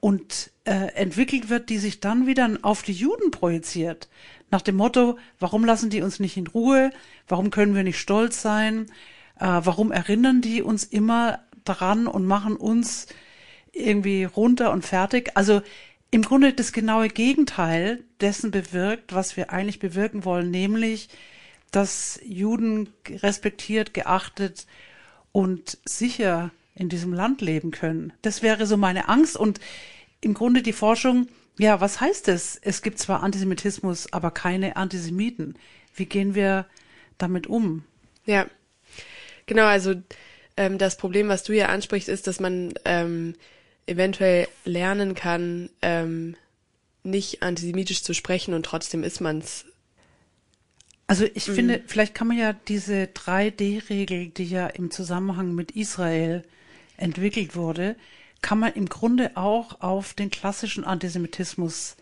und 0.00 0.50
äh, 0.64 0.92
entwickelt 0.94 1.48
wird, 1.48 1.70
die 1.70 1.78
sich 1.78 2.00
dann 2.00 2.26
wieder 2.26 2.50
auf 2.62 2.82
die 2.82 2.92
Juden 2.92 3.30
projiziert. 3.30 4.08
Nach 4.50 4.62
dem 4.62 4.76
Motto, 4.76 5.18
warum 5.38 5.64
lassen 5.64 5.90
die 5.90 6.02
uns 6.02 6.20
nicht 6.20 6.36
in 6.36 6.46
Ruhe? 6.46 6.90
Warum 7.28 7.50
können 7.50 7.74
wir 7.74 7.84
nicht 7.84 7.98
stolz 7.98 8.42
sein? 8.42 8.86
Äh, 9.38 9.46
warum 9.62 9.92
erinnern 9.92 10.40
die 10.40 10.62
uns 10.62 10.84
immer 10.84 11.40
dran 11.64 12.06
und 12.06 12.26
machen 12.26 12.56
uns 12.56 13.06
irgendwie 13.72 14.24
runter 14.24 14.72
und 14.72 14.84
fertig? 14.84 15.32
Also 15.34 15.62
im 16.14 16.22
Grunde 16.22 16.52
das 16.52 16.72
genaue 16.72 17.08
Gegenteil 17.08 18.04
dessen 18.20 18.52
bewirkt, 18.52 19.16
was 19.16 19.36
wir 19.36 19.50
eigentlich 19.50 19.80
bewirken 19.80 20.24
wollen, 20.24 20.48
nämlich, 20.48 21.08
dass 21.72 22.20
Juden 22.24 22.88
respektiert, 23.10 23.94
geachtet 23.94 24.68
und 25.32 25.76
sicher 25.84 26.52
in 26.76 26.88
diesem 26.88 27.12
Land 27.12 27.40
leben 27.40 27.72
können. 27.72 28.12
Das 28.22 28.42
wäre 28.42 28.64
so 28.64 28.76
meine 28.76 29.08
Angst 29.08 29.36
und 29.36 29.58
im 30.20 30.34
Grunde 30.34 30.62
die 30.62 30.72
Forschung, 30.72 31.26
ja, 31.58 31.80
was 31.80 32.00
heißt 32.00 32.28
es? 32.28 32.60
Es 32.62 32.82
gibt 32.82 33.00
zwar 33.00 33.24
Antisemitismus, 33.24 34.12
aber 34.12 34.30
keine 34.30 34.76
Antisemiten. 34.76 35.56
Wie 35.96 36.06
gehen 36.06 36.36
wir 36.36 36.66
damit 37.18 37.48
um? 37.48 37.82
Ja, 38.24 38.46
genau, 39.46 39.64
also 39.64 39.96
ähm, 40.56 40.78
das 40.78 40.96
Problem, 40.96 41.26
was 41.26 41.42
du 41.42 41.54
ja 41.54 41.70
ansprichst, 41.70 42.08
ist, 42.08 42.28
dass 42.28 42.38
man 42.38 42.72
ähm, 42.84 43.34
eventuell 43.86 44.48
lernen 44.64 45.14
kann, 45.14 45.70
ähm, 45.82 46.36
nicht 47.02 47.42
antisemitisch 47.42 48.02
zu 48.02 48.14
sprechen 48.14 48.54
und 48.54 48.64
trotzdem 48.64 49.02
ist 49.02 49.20
man's. 49.20 49.66
Also 51.06 51.26
ich 51.34 51.48
mhm. 51.48 51.54
finde, 51.54 51.82
vielleicht 51.86 52.14
kann 52.14 52.28
man 52.28 52.38
ja 52.38 52.54
diese 52.54 53.04
3D-Regel, 53.04 54.28
die 54.28 54.44
ja 54.44 54.66
im 54.66 54.90
Zusammenhang 54.90 55.54
mit 55.54 55.72
Israel 55.72 56.44
entwickelt 56.96 57.56
wurde, 57.56 57.96
kann 58.40 58.58
man 58.58 58.72
im 58.72 58.88
Grunde 58.88 59.36
auch 59.36 59.80
auf 59.80 60.14
den 60.14 60.30
klassischen 60.30 60.84
Antisemitismus 60.84 61.96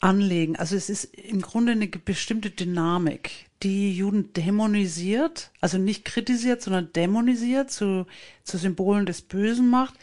anlegen. 0.00 0.56
Also 0.56 0.76
es 0.76 0.90
ist 0.90 1.04
im 1.14 1.40
Grunde 1.42 1.72
eine 1.72 1.88
bestimmte 1.88 2.50
Dynamik, 2.50 3.46
die 3.62 3.94
Juden 3.94 4.32
dämonisiert, 4.32 5.50
also 5.60 5.78
nicht 5.78 6.04
kritisiert, 6.04 6.62
sondern 6.62 6.92
dämonisiert, 6.92 7.70
zu, 7.70 8.06
zu 8.44 8.56
Symbolen 8.56 9.06
des 9.06 9.20
Bösen 9.20 9.68
macht, 9.68 9.94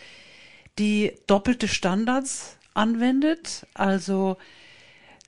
die 0.79 1.13
doppelte 1.27 1.67
Standards 1.67 2.57
anwendet, 2.73 3.65
also 3.73 4.37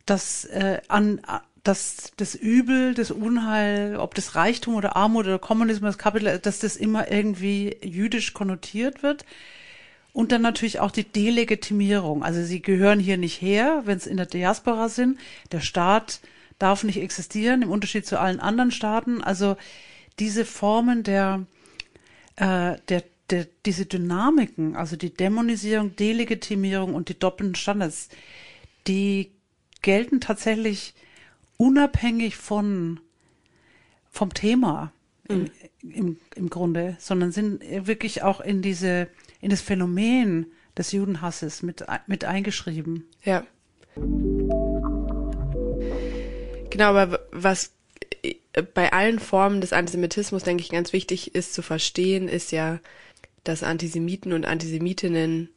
das 0.06 0.46
äh, 0.46 0.82
an 0.88 1.22
dass 1.64 2.14
das 2.18 2.36
Übel, 2.36 2.94
das 2.94 3.12
Unheil, 3.12 3.98
ob 3.98 4.16
das 4.16 4.36
Reichtum 4.36 4.76
oder 4.76 4.96
Armut 4.96 5.26
oder 5.26 5.40
Kommunismus, 5.40 5.98
Kapital, 5.98 6.40
dass 6.40 6.60
das 6.60 6.76
immer 6.76 7.12
irgendwie 7.12 7.76
jüdisch 7.84 8.34
konnotiert 8.34 9.04
wird. 9.04 9.26
Und 10.12 10.32
dann 10.32 10.42
natürlich 10.42 10.80
auch 10.80 10.92
die 10.92 11.04
Delegitimierung. 11.04 12.24
Also 12.24 12.44
sie 12.44 12.62
gehören 12.62 13.00
hier 13.00 13.18
nicht 13.18 13.42
her, 13.42 13.84
wenn 13.86 13.98
es 13.98 14.08
in 14.08 14.18
der 14.18 14.26
Diaspora 14.26 14.90
sind. 14.90 15.20
Der 15.52 15.60
Staat 15.60 16.22
darf 16.58 16.84
nicht 16.84 17.02
existieren, 17.02 17.62
im 17.62 17.72
Unterschied 17.72 18.06
zu 18.06 18.20
allen 18.20 18.40
anderen 18.40 18.72
Staaten. 18.72 19.24
Also 19.24 19.56
diese 20.18 20.46
Formen 20.46 21.04
der, 21.04 21.46
äh, 22.38 22.78
der 22.90 23.04
de, 23.32 23.48
diese 23.66 23.86
Dynamiken, 23.86 24.76
also 24.76 24.96
die 24.96 25.14
Dämonisierung, 25.14 25.96
Delegitimierung 25.96 26.96
und 26.96 27.10
die 27.10 27.18
doppelten 27.18 27.56
Standards, 27.56 28.10
die 28.88 29.32
gelten 29.82 30.22
tatsächlich 30.22 30.94
unabhängig 31.58 32.36
von 32.36 33.00
vom 34.12 34.34
Thema 34.34 34.92
im, 35.28 35.42
mhm. 35.42 35.92
im, 35.92 36.18
im 36.36 36.50
Grunde, 36.50 36.98
sondern 37.00 37.32
sind 37.32 37.62
wirklich 37.88 38.24
auch 38.24 38.42
in 38.42 38.62
diese 38.62 39.08
in 39.42 39.50
das 39.50 39.62
Phänomen 39.62 40.48
des 40.78 40.92
Judenhasses 40.92 41.62
mit 41.62 41.86
mit 42.08 42.26
eingeschrieben. 42.26 43.06
Ja. 43.24 43.46
Genau, 46.70 46.96
aber 46.96 47.20
was 47.32 47.72
äh, 48.22 48.36
bei 48.74 48.92
allen 48.92 49.20
Formen 49.20 49.62
des 49.62 49.74
Antisemitismus, 49.74 50.44
denke 50.44 50.64
ich, 50.64 50.70
ganz 50.70 50.94
wichtig 50.94 51.36
ist 51.36 51.54
zu 51.54 51.62
verstehen, 51.62 52.28
ist 52.28 52.52
ja, 52.52 52.80
dass 53.44 53.64
Antisemiten 53.64 54.34
und 54.34 54.46
Antisemitinnen 54.46 55.50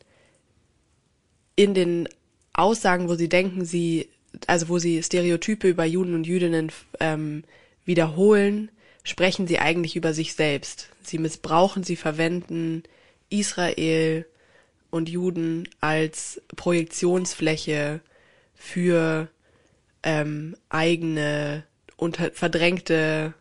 in 1.57 1.75
den 1.75 2.09
Aussagen, 2.53 3.09
wo 3.09 3.15
sie 3.15 3.29
denken, 3.29 3.65
sie, 3.65 4.09
also 4.47 4.69
wo 4.69 4.79
sie 4.79 5.03
Stereotype 5.03 5.69
über 5.69 5.85
Juden 5.85 6.15
und 6.15 6.27
Jüdinnen 6.27 6.73
ähm, 7.01 7.45
wiederholen, 7.85 8.71
sprechen 9.05 9.47
sie 9.47 9.59
eigentlich 9.59 9.97
über 9.97 10.15
sich 10.15 10.35
selbst. 10.35 10.89
Sie 11.03 11.19
missbrauchen, 11.19 11.83
sie 11.83 11.97
verwenden 11.97 12.83
Israel 13.31 14.27
und 14.91 15.09
Juden 15.09 15.69
als 15.81 16.41
Projektionsfläche 16.55 18.01
für 18.55 19.29
ähm, 20.03 20.57
eigene, 20.69 21.65
unter, 21.97 22.31
verdrängte, 22.33 23.35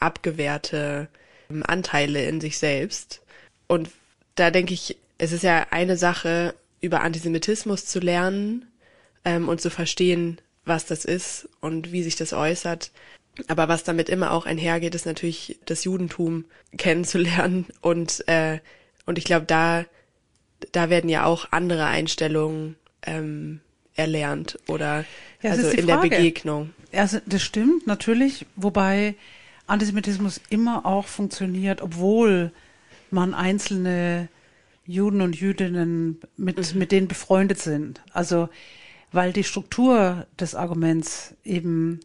abgewehrte 0.00 1.08
ähm, 1.50 1.62
Anteile 1.66 2.24
in 2.24 2.40
sich 2.40 2.58
selbst. 2.58 3.20
Und 3.68 3.90
da 4.34 4.50
denke 4.50 4.74
ich, 4.74 4.96
es 5.18 5.32
ist 5.32 5.42
ja 5.42 5.66
eine 5.70 5.96
Sache, 5.96 6.54
über 6.80 7.00
Antisemitismus 7.00 7.86
zu 7.86 8.00
lernen 8.00 8.66
ähm, 9.24 9.48
und 9.48 9.60
zu 9.60 9.70
verstehen, 9.70 10.40
was 10.64 10.86
das 10.86 11.04
ist 11.04 11.48
und 11.60 11.92
wie 11.92 12.02
sich 12.02 12.16
das 12.16 12.32
äußert. 12.32 12.90
Aber 13.48 13.68
was 13.68 13.84
damit 13.84 14.08
immer 14.08 14.32
auch 14.32 14.46
einhergeht, 14.46 14.94
ist 14.94 15.06
natürlich 15.06 15.58
das 15.64 15.84
Judentum 15.84 16.44
kennenzulernen. 16.76 17.66
Und, 17.80 18.26
äh, 18.28 18.60
und 19.04 19.18
ich 19.18 19.24
glaube, 19.24 19.46
da, 19.46 19.84
da 20.72 20.90
werden 20.90 21.10
ja 21.10 21.24
auch 21.24 21.48
andere 21.50 21.86
Einstellungen 21.86 22.76
ähm, 23.02 23.60
erlernt 23.94 24.58
oder 24.68 25.04
ja, 25.42 25.50
also 25.50 25.68
in 25.68 25.86
Frage. 25.86 26.08
der 26.08 26.16
Begegnung. 26.16 26.72
Also 26.92 27.18
das 27.26 27.42
stimmt 27.42 27.86
natürlich, 27.86 28.46
wobei 28.56 29.14
Antisemitismus 29.66 30.40
immer 30.50 30.86
auch 30.86 31.06
funktioniert, 31.06 31.82
obwohl 31.82 32.52
man 33.10 33.34
einzelne 33.34 34.28
Juden 34.84 35.20
und 35.20 35.36
Jüdinnen 35.36 36.20
mit, 36.36 36.56
mhm. 36.56 36.78
mit 36.78 36.92
denen 36.92 37.08
befreundet 37.08 37.58
sind. 37.58 38.02
Also, 38.12 38.48
weil 39.12 39.32
die 39.32 39.44
Struktur 39.44 40.26
des 40.38 40.54
Arguments 40.54 41.34
eben 41.44 42.00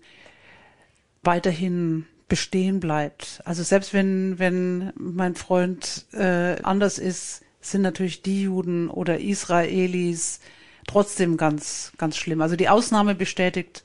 weiterhin 1.24 2.06
bestehen 2.28 2.80
bleibt. 2.80 3.42
Also 3.44 3.62
selbst 3.62 3.94
wenn, 3.94 4.40
wenn 4.40 4.94
mein 4.96 5.36
Freund 5.36 6.06
äh, 6.14 6.62
anders 6.64 6.98
ist, 6.98 7.42
sind 7.60 7.82
natürlich 7.82 8.22
die 8.22 8.44
Juden 8.44 8.90
oder 8.90 9.20
Israelis 9.20 10.40
trotzdem 10.88 11.38
ganz, 11.38 11.92
ganz 11.98 12.18
schlimm. 12.18 12.42
Also 12.42 12.56
die 12.56 12.70
Ausnahme 12.70 13.16
bestätigt 13.16 13.84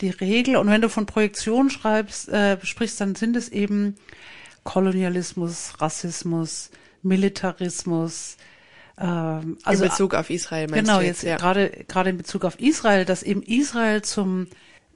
die 0.00 0.10
Regel. 0.10 0.56
Und 0.56 0.68
wenn 0.68 0.82
du 0.82 0.88
von 0.88 1.06
Projektion 1.06 1.70
schreibst, 1.70 2.28
äh, 2.28 2.58
sprichst, 2.64 3.00
dann 3.00 3.14
sind 3.14 3.36
es 3.36 3.48
eben 3.48 3.96
Kolonialismus, 4.64 5.74
Rassismus, 5.80 6.70
Militarismus. 7.02 8.36
Ähm, 8.98 9.58
also 9.62 9.84
in 9.84 9.90
Bezug 9.90 10.14
auf 10.14 10.30
Israel 10.30 10.68
meinst 10.68 10.84
genau, 10.84 11.00
du 11.00 11.06
jetzt, 11.06 11.22
jetzt 11.22 11.30
ja. 11.30 11.36
gerade 11.36 11.70
gerade 11.88 12.10
in 12.10 12.16
Bezug 12.16 12.44
auf 12.44 12.58
Israel, 12.60 13.04
dass 13.04 13.22
eben 13.22 13.42
Israel 13.42 14.02
zum 14.02 14.46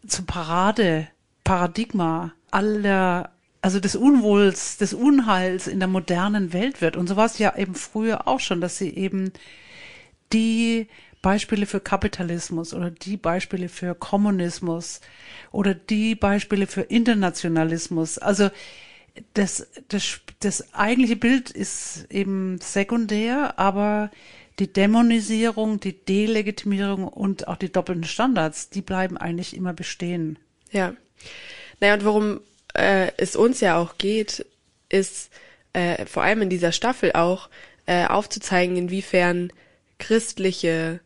zum 0.07 0.27
Parade 0.27 1.09
Paradigma 1.45 2.33
aller 2.51 3.31
also 3.65 3.81
des 3.81 3.97
Unwohls, 3.97 4.77
des 4.77 4.93
Unheils 4.93 5.69
in 5.69 5.79
der 5.79 5.89
modernen 5.89 6.53
Welt 6.53 6.83
wird. 6.83 6.99
Und 6.99 7.07
so 7.07 7.17
war 7.17 7.25
es 7.25 7.39
ja 7.39 7.57
eben 7.57 7.75
früher 7.75 8.29
auch 8.29 8.41
schon, 8.41 8.61
dass 8.61 8.77
sie 8.77 8.91
eben 8.91 9.33
die 10.35 10.87
Beispiele 11.23 11.65
für 11.65 11.81
Kapitalismus 11.81 12.75
oder 12.75 12.91
die 12.91 13.17
Beispiele 13.17 13.71
für 13.71 13.95
Kommunismus 13.95 15.01
oder 15.51 15.73
die 15.73 16.15
Beispiele 16.15 16.67
für 16.67 16.83
Internationalismus. 16.83 18.19
Also 18.19 18.51
das, 19.35 19.67
das, 19.89 20.21
das 20.41 20.75
eigentliche 20.75 21.17
Bild 21.17 21.51
ist 21.51 22.07
eben 22.11 22.59
sekundär, 22.61 23.59
aber 23.59 24.11
die 24.59 24.73
Dämonisierung, 24.73 25.81
die 25.81 25.93
Delegitimierung 25.93 27.09
und 27.09 27.49
auch 27.49 27.57
die 27.57 27.73
doppelten 27.73 28.05
Standards, 28.05 28.71
die 28.71 28.83
bleiben 28.83 29.17
eigentlich 29.17 29.57
immer 29.57 29.73
bestehen. 29.73 30.39
Ja. 30.71 30.95
Naja, 31.81 31.95
und 31.95 32.05
worum 32.05 32.41
äh, 32.75 33.11
es 33.17 33.37
uns 33.37 33.61
ja 33.61 33.79
auch 33.79 33.99
geht, 33.99 34.47
ist 34.89 35.31
äh, 35.73 36.07
vor 36.07 36.23
allem 36.23 36.43
in 36.43 36.51
dieser 36.51 36.73
Staffel 36.73 37.13
auch 37.13 37.49
äh, 37.87 38.07
aufzuzeigen, 38.07 38.77
inwiefern 38.77 39.53
christliche 39.99 41.01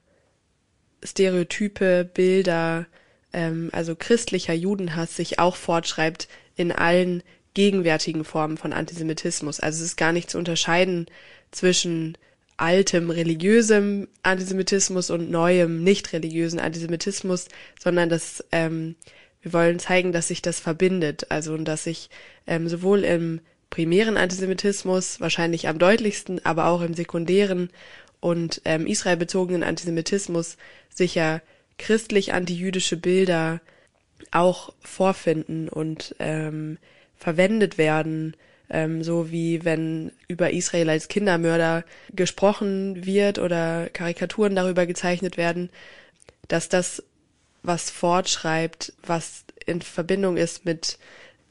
Stereotype, 1.02 2.04
Bilder, 2.04 2.86
ähm, 3.32 3.70
also 3.72 3.94
christlicher 3.96 4.54
Judenhass 4.54 5.16
sich 5.16 5.38
auch 5.38 5.56
fortschreibt 5.56 6.28
in 6.56 6.72
allen 6.72 7.22
gegenwärtigen 7.58 8.22
Formen 8.22 8.56
von 8.56 8.72
Antisemitismus. 8.72 9.58
Also 9.58 9.78
es 9.80 9.90
ist 9.90 9.96
gar 9.96 10.12
nicht 10.12 10.30
zu 10.30 10.38
unterscheiden 10.38 11.06
zwischen 11.50 12.16
altem 12.56 13.10
religiösem 13.10 14.06
Antisemitismus 14.22 15.10
und 15.10 15.28
neuem 15.28 15.82
nicht 15.82 16.12
religiösen 16.12 16.60
Antisemitismus, 16.60 17.48
sondern 17.80 18.08
das 18.10 18.44
ähm, 18.52 18.94
wir 19.42 19.52
wollen 19.52 19.80
zeigen, 19.80 20.12
dass 20.12 20.28
sich 20.28 20.40
das 20.40 20.60
verbindet, 20.60 21.32
also 21.32 21.52
und 21.52 21.64
dass 21.64 21.82
sich 21.82 22.10
ähm, 22.46 22.68
sowohl 22.68 23.02
im 23.02 23.40
primären 23.70 24.16
Antisemitismus 24.16 25.20
wahrscheinlich 25.20 25.66
am 25.66 25.80
deutlichsten, 25.80 26.44
aber 26.46 26.66
auch 26.66 26.80
im 26.80 26.94
sekundären 26.94 27.70
und 28.20 28.62
ähm, 28.66 28.86
israelbezogenen 28.86 29.64
Antisemitismus 29.64 30.58
sicher 30.94 31.42
christlich 31.76 32.32
antijüdische 32.32 32.96
Bilder 32.96 33.60
auch 34.30 34.72
vorfinden 34.80 35.68
und 35.68 36.14
ähm, 36.20 36.78
verwendet 37.18 37.78
werden, 37.78 38.36
ähm, 38.70 39.02
so 39.02 39.30
wie 39.30 39.64
wenn 39.64 40.12
über 40.28 40.50
Israel 40.50 40.90
als 40.90 41.08
Kindermörder 41.08 41.84
gesprochen 42.12 43.04
wird 43.06 43.38
oder 43.38 43.88
Karikaturen 43.90 44.54
darüber 44.54 44.86
gezeichnet 44.86 45.36
werden, 45.36 45.70
dass 46.48 46.68
das 46.68 47.02
was 47.62 47.90
fortschreibt, 47.90 48.92
was 49.02 49.44
in 49.66 49.82
Verbindung 49.82 50.36
ist 50.36 50.64
mit 50.64 50.98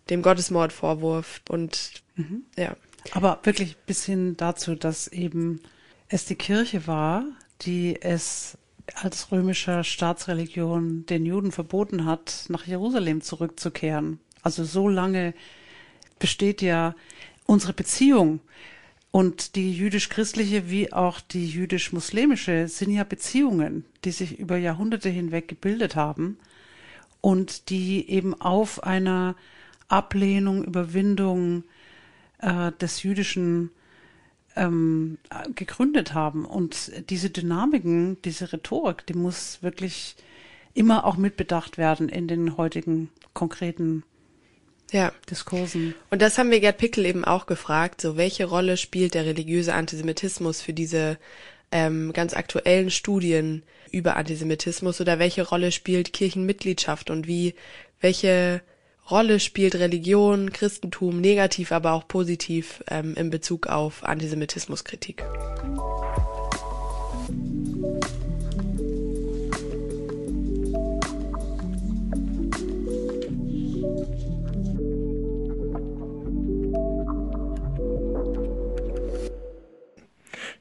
dem 0.10 0.22
Gottesmordvorwurf 0.22 1.42
und 1.50 1.92
mhm. 2.16 2.44
ja. 2.58 2.76
Aber 3.12 3.40
wirklich 3.44 3.78
bis 3.78 4.04
hin 4.06 4.36
dazu, 4.38 4.76
dass 4.76 5.08
eben 5.08 5.62
es 6.10 6.26
die 6.26 6.36
Kirche 6.36 6.88
war, 6.88 7.24
die 7.62 8.02
es 8.02 8.58
als 8.96 9.32
römischer 9.32 9.84
Staatsreligion 9.84 11.06
den 11.06 11.26
Juden 11.26 11.52
verboten 11.52 12.06
hat, 12.06 12.46
nach 12.50 12.66
Jerusalem 12.66 13.22
zurückzukehren. 13.22 14.20
Also 14.42 14.64
so 14.64 14.88
lange 14.88 15.34
besteht 16.20 16.62
ja 16.62 16.96
unsere 17.46 17.74
Beziehung. 17.74 18.40
Und 19.12 19.56
die 19.56 19.74
jüdisch-christliche 19.74 20.70
wie 20.70 20.94
auch 20.94 21.22
die 21.22 21.48
jüdisch-muslimische 21.48 22.68
sind 22.68 22.92
ja 22.92 23.04
Beziehungen, 23.04 23.86
die 24.04 24.12
sich 24.12 24.38
über 24.38 24.58
Jahrhunderte 24.58 25.10
hinweg 25.10 25.48
gebildet 25.48 25.96
haben 25.96 26.38
und 27.22 27.70
die 27.70 28.10
eben 28.10 28.40
auf 28.40 28.84
einer 28.84 29.36
Ablehnung, 29.88 30.64
Überwindung 30.64 31.64
äh, 32.40 32.72
des 32.74 33.04
jüdischen 33.04 33.72
ähm, 34.56 35.18
gegründet 35.56 36.14
haben. 36.14 36.46
Und 36.46 36.92
diese 37.10 37.30
Dynamiken, 37.30 38.22
diese 38.24 38.52
Rhetorik, 38.52 39.06
die 39.08 39.14
muss 39.14 39.64
wirklich 39.64 40.16
immer 40.74 41.06
auch 41.06 41.18
mitbedacht 41.18 41.78
werden 41.78 42.10
in 42.10 42.28
den 42.28 42.58
heutigen 42.58 43.10
konkreten 43.34 44.04
ja. 44.92 45.12
Diskursen. 45.30 45.96
Und 46.10 46.22
das 46.22 46.38
haben 46.38 46.52
wir 46.52 46.60
Gerd 46.60 46.78
Pickel 46.78 47.06
eben 47.06 47.26
auch 47.26 47.46
gefragt, 47.46 48.02
so 48.02 48.18
welche 48.18 48.46
Rolle 48.46 48.78
spielt 48.78 49.14
der 49.14 49.26
religiöse 49.26 49.74
Antisemitismus 49.74 50.62
für 50.62 50.74
diese 50.74 51.18
ähm, 51.72 52.14
ganz 52.14 52.34
aktuellen 52.34 52.90
Studien 52.90 53.64
über 53.92 54.16
Antisemitismus 54.16 55.02
oder 55.02 55.20
welche 55.20 55.48
Rolle 55.48 55.72
spielt 55.72 56.14
Kirchenmitgliedschaft 56.14 57.10
und 57.10 57.28
wie, 57.28 57.56
welche 58.00 58.62
Rolle 59.10 59.40
spielt 59.40 59.76
Religion, 59.76 60.52
Christentum 60.52 61.22
negativ, 61.22 61.72
aber 61.72 61.94
auch 61.94 62.08
positiv 62.08 62.84
ähm, 62.90 63.16
in 63.16 63.30
Bezug 63.30 63.68
auf 63.68 64.04
Antisemitismuskritik. 64.04 65.24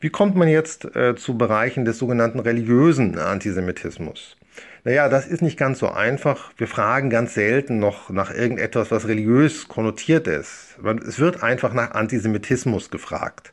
Wie 0.06 0.10
kommt 0.10 0.36
man 0.36 0.46
jetzt 0.46 0.84
äh, 0.94 1.16
zu 1.16 1.36
Bereichen 1.36 1.84
des 1.84 1.98
sogenannten 1.98 2.38
religiösen 2.38 3.18
Antisemitismus? 3.18 4.36
Naja, 4.84 5.08
das 5.08 5.26
ist 5.26 5.42
nicht 5.42 5.58
ganz 5.58 5.80
so 5.80 5.88
einfach. 5.88 6.52
Wir 6.56 6.68
fragen 6.68 7.10
ganz 7.10 7.34
selten 7.34 7.80
noch 7.80 8.08
nach 8.10 8.32
irgendetwas, 8.32 8.92
was 8.92 9.08
religiös 9.08 9.66
konnotiert 9.66 10.28
ist. 10.28 10.78
Es 11.08 11.18
wird 11.18 11.42
einfach 11.42 11.74
nach 11.74 11.90
Antisemitismus 11.90 12.90
gefragt. 12.90 13.52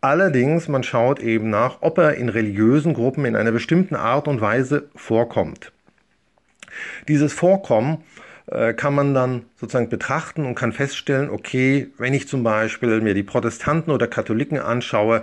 Allerdings, 0.00 0.66
man 0.66 0.82
schaut 0.82 1.20
eben 1.20 1.48
nach, 1.48 1.76
ob 1.80 1.98
er 1.98 2.14
in 2.14 2.28
religiösen 2.28 2.92
Gruppen 2.92 3.24
in 3.24 3.36
einer 3.36 3.52
bestimmten 3.52 3.94
Art 3.94 4.26
und 4.26 4.40
Weise 4.40 4.88
vorkommt. 4.96 5.70
Dieses 7.06 7.32
Vorkommen 7.32 8.02
äh, 8.46 8.74
kann 8.74 8.96
man 8.96 9.14
dann 9.14 9.44
sozusagen 9.54 9.90
betrachten 9.90 10.44
und 10.44 10.56
kann 10.56 10.72
feststellen, 10.72 11.30
okay, 11.30 11.92
wenn 11.98 12.14
ich 12.14 12.26
zum 12.26 12.42
Beispiel 12.42 13.00
mir 13.00 13.14
die 13.14 13.22
Protestanten 13.22 13.92
oder 13.92 14.08
Katholiken 14.08 14.58
anschaue, 14.58 15.22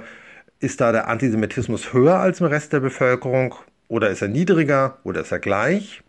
ist 0.65 0.82
da 0.82 0.91
der 0.91 1.08
Antisemitismus 1.08 1.93
höher 1.93 2.19
als 2.19 2.41
im 2.41 2.47
Rest 2.47 2.73
der 2.73 2.80
Bevölkerung 2.80 3.54
oder 3.88 4.10
ist 4.10 4.23
er 4.23 4.28
niedriger 4.28 4.97
oder 5.04 5.21
ist 5.21 5.32
er 5.32 5.38
gleich? 5.38 6.01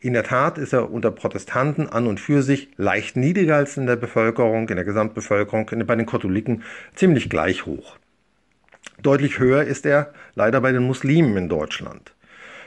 In 0.00 0.12
der 0.12 0.24
Tat 0.24 0.58
ist 0.58 0.72
er 0.72 0.90
unter 0.90 1.12
Protestanten 1.12 1.88
an 1.88 2.08
und 2.08 2.18
für 2.18 2.42
sich 2.42 2.68
leicht 2.76 3.16
niedriger 3.16 3.54
als 3.54 3.76
in 3.76 3.86
der 3.86 3.94
Bevölkerung, 3.94 4.68
in 4.68 4.74
der 4.74 4.84
Gesamtbevölkerung, 4.84 5.70
bei 5.86 5.94
den 5.94 6.06
Katholiken 6.06 6.64
ziemlich 6.96 7.30
gleich 7.30 7.64
hoch. 7.64 7.96
Deutlich 9.00 9.38
höher 9.38 9.62
ist 9.62 9.86
er 9.86 10.12
leider 10.34 10.60
bei 10.60 10.72
den 10.72 10.82
Muslimen 10.82 11.36
in 11.36 11.48
Deutschland. 11.48 12.12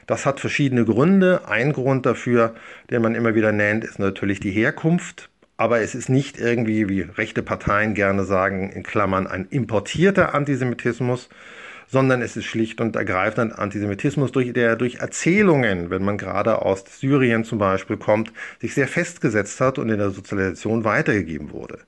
Das 0.07 0.25
hat 0.25 0.39
verschiedene 0.39 0.85
Gründe. 0.85 1.49
Ein 1.49 1.73
Grund 1.73 2.05
dafür, 2.05 2.55
den 2.89 3.01
man 3.01 3.13
immer 3.13 3.35
wieder 3.35 3.51
nennt, 3.51 3.83
ist 3.83 3.99
natürlich 3.99 4.39
die 4.39 4.51
Herkunft. 4.51 5.29
Aber 5.57 5.79
es 5.79 5.95
ist 5.95 6.09
nicht 6.09 6.37
irgendwie, 6.37 6.89
wie 6.89 7.01
rechte 7.01 7.41
Parteien 7.41 7.93
gerne 7.93 8.25
sagen, 8.25 8.71
in 8.71 8.83
Klammern 8.83 9.25
ein 9.25 9.47
importierter 9.49 10.33
Antisemitismus, 10.35 11.29
sondern 11.87 12.21
es 12.21 12.35
ist 12.35 12.45
schlicht 12.45 12.81
und 12.81 12.95
ergreifend 12.95 13.53
ein 13.53 13.59
Antisemitismus, 13.59 14.31
durch, 14.31 14.51
der 14.53 14.75
durch 14.75 14.95
Erzählungen, 14.95 15.89
wenn 15.89 16.03
man 16.03 16.17
gerade 16.17 16.61
aus 16.61 16.83
Syrien 16.99 17.43
zum 17.43 17.59
Beispiel 17.59 17.97
kommt, 17.97 18.33
sich 18.59 18.73
sehr 18.73 18.87
festgesetzt 18.87 19.61
hat 19.61 19.79
und 19.79 19.89
in 19.89 19.97
der 19.97 20.09
Sozialisation 20.09 20.83
weitergegeben 20.83 21.51
wurde. 21.51 21.79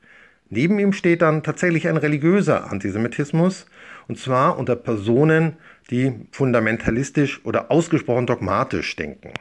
Neben 0.50 0.80
ihm 0.80 0.94
steht 0.94 1.22
dann 1.22 1.44
tatsächlich 1.44 1.90
ein 1.90 1.98
religiöser 1.98 2.72
Antisemitismus, 2.72 3.66
und 4.08 4.18
zwar 4.18 4.58
unter 4.58 4.78
Personen, 4.78 5.58
die 5.90 6.14
fundamentalistisch 6.32 7.42
oder 7.44 7.70
ausgesprochen 7.70 8.28
dogmatisch 8.28 8.96
denken. 8.96 9.32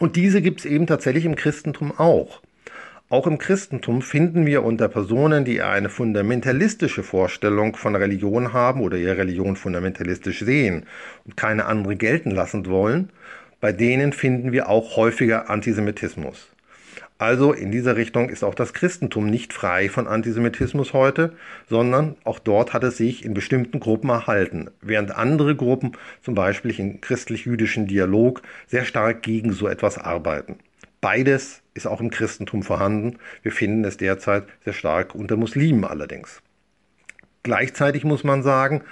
Und 0.00 0.16
diese 0.16 0.42
gibt 0.42 0.60
es 0.60 0.66
eben 0.66 0.86
tatsächlich 0.86 1.24
im 1.24 1.36
Christentum 1.36 1.92
auch. 1.96 2.42
Auch 3.08 3.28
im 3.28 3.38
Christentum 3.38 4.02
finden 4.02 4.46
wir 4.46 4.64
unter 4.64 4.88
Personen, 4.88 5.44
die 5.44 5.62
eine 5.62 5.88
fundamentalistische 5.88 7.04
Vorstellung 7.04 7.76
von 7.76 7.94
Religion 7.94 8.52
haben 8.52 8.80
oder 8.80 8.96
ihre 8.96 9.16
Religion 9.18 9.54
fundamentalistisch 9.54 10.40
sehen 10.40 10.86
und 11.24 11.36
keine 11.36 11.66
andere 11.66 11.94
gelten 11.94 12.32
lassen 12.32 12.66
wollen, 12.66 13.10
bei 13.60 13.70
denen 13.70 14.12
finden 14.12 14.50
wir 14.50 14.68
auch 14.68 14.96
häufiger 14.96 15.48
Antisemitismus. 15.48 16.48
Also 17.16 17.52
in 17.52 17.70
dieser 17.70 17.94
Richtung 17.94 18.28
ist 18.28 18.42
auch 18.42 18.56
das 18.56 18.74
Christentum 18.74 19.26
nicht 19.26 19.52
frei 19.52 19.88
von 19.88 20.08
Antisemitismus 20.08 20.92
heute, 20.92 21.32
sondern 21.68 22.16
auch 22.24 22.40
dort 22.40 22.72
hat 22.72 22.82
es 22.82 22.96
sich 22.96 23.24
in 23.24 23.34
bestimmten 23.34 23.78
Gruppen 23.78 24.10
erhalten, 24.10 24.68
während 24.82 25.12
andere 25.12 25.54
Gruppen, 25.54 25.92
zum 26.22 26.34
Beispiel 26.34 26.78
im 26.78 27.00
christlich-jüdischen 27.00 27.86
Dialog, 27.86 28.42
sehr 28.66 28.84
stark 28.84 29.22
gegen 29.22 29.52
so 29.52 29.68
etwas 29.68 29.96
arbeiten. 29.96 30.56
Beides 31.00 31.62
ist 31.76 31.86
auch 31.86 32.00
im 32.00 32.10
Christentum 32.10 32.62
vorhanden. 32.62 33.18
Wir 33.42 33.52
finden 33.52 33.84
es 33.84 33.96
derzeit 33.96 34.44
sehr 34.64 34.72
stark 34.72 35.14
unter 35.14 35.36
Muslimen 35.36 35.84
allerdings. 35.84 36.40
Gleichzeitig 37.42 38.04
muss 38.04 38.24
man 38.24 38.42
sagen, 38.42 38.82